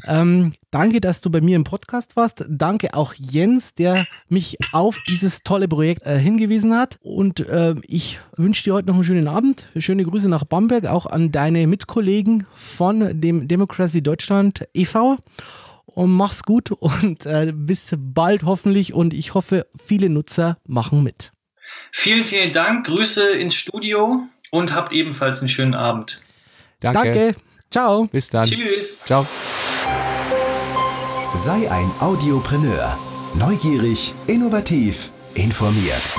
Ähm, 0.06 0.52
danke, 0.70 1.00
dass 1.00 1.20
du 1.20 1.30
bei 1.30 1.40
mir 1.40 1.56
im 1.56 1.64
Podcast 1.64 2.14
warst. 2.14 2.44
Danke 2.48 2.94
auch 2.94 3.12
Jens, 3.14 3.74
der 3.74 4.06
mich 4.28 4.56
auf 4.70 5.00
dieses 5.08 5.42
tolle 5.42 5.66
Projekt 5.66 6.06
äh, 6.06 6.16
hingewiesen 6.16 6.76
hat. 6.76 7.00
Und 7.02 7.40
äh, 7.40 7.74
ich 7.88 8.20
wünsche 8.36 8.62
dir 8.62 8.74
heute 8.74 8.86
noch 8.86 8.94
einen 8.94 9.02
schönen 9.02 9.26
Abend. 9.26 9.66
Schöne 9.76 10.04
Grüße 10.04 10.28
nach 10.28 10.44
Bamberg, 10.44 10.86
auch 10.86 11.06
an 11.06 11.32
deine 11.32 11.66
Mitkollegen 11.66 12.46
von 12.52 13.20
dem 13.20 13.48
Democracy 13.48 14.00
Deutschland 14.00 14.68
e.V. 14.74 15.16
Und 15.86 16.12
mach's 16.12 16.44
gut 16.44 16.70
und 16.70 17.26
äh, 17.26 17.52
bis 17.52 17.96
bald 17.98 18.44
hoffentlich. 18.44 18.94
Und 18.94 19.12
ich 19.12 19.34
hoffe, 19.34 19.66
viele 19.76 20.08
Nutzer 20.08 20.56
machen 20.68 21.02
mit. 21.02 21.32
Vielen, 21.92 22.24
vielen 22.24 22.52
Dank. 22.52 22.86
Grüße 22.86 23.30
ins 23.30 23.54
Studio 23.54 24.22
und 24.50 24.74
habt 24.74 24.92
ebenfalls 24.92 25.40
einen 25.40 25.48
schönen 25.48 25.74
Abend. 25.74 26.20
Danke. 26.80 27.02
Danke. 27.02 27.34
Ciao. 27.70 28.06
Bis 28.06 28.30
dann. 28.30 28.46
Tschüss. 28.46 29.00
Ciao. 29.04 29.26
Sei 31.34 31.70
ein 31.70 31.90
Audiopreneur. 32.00 32.98
Neugierig, 33.34 34.14
innovativ, 34.26 35.10
informiert. 35.34 36.18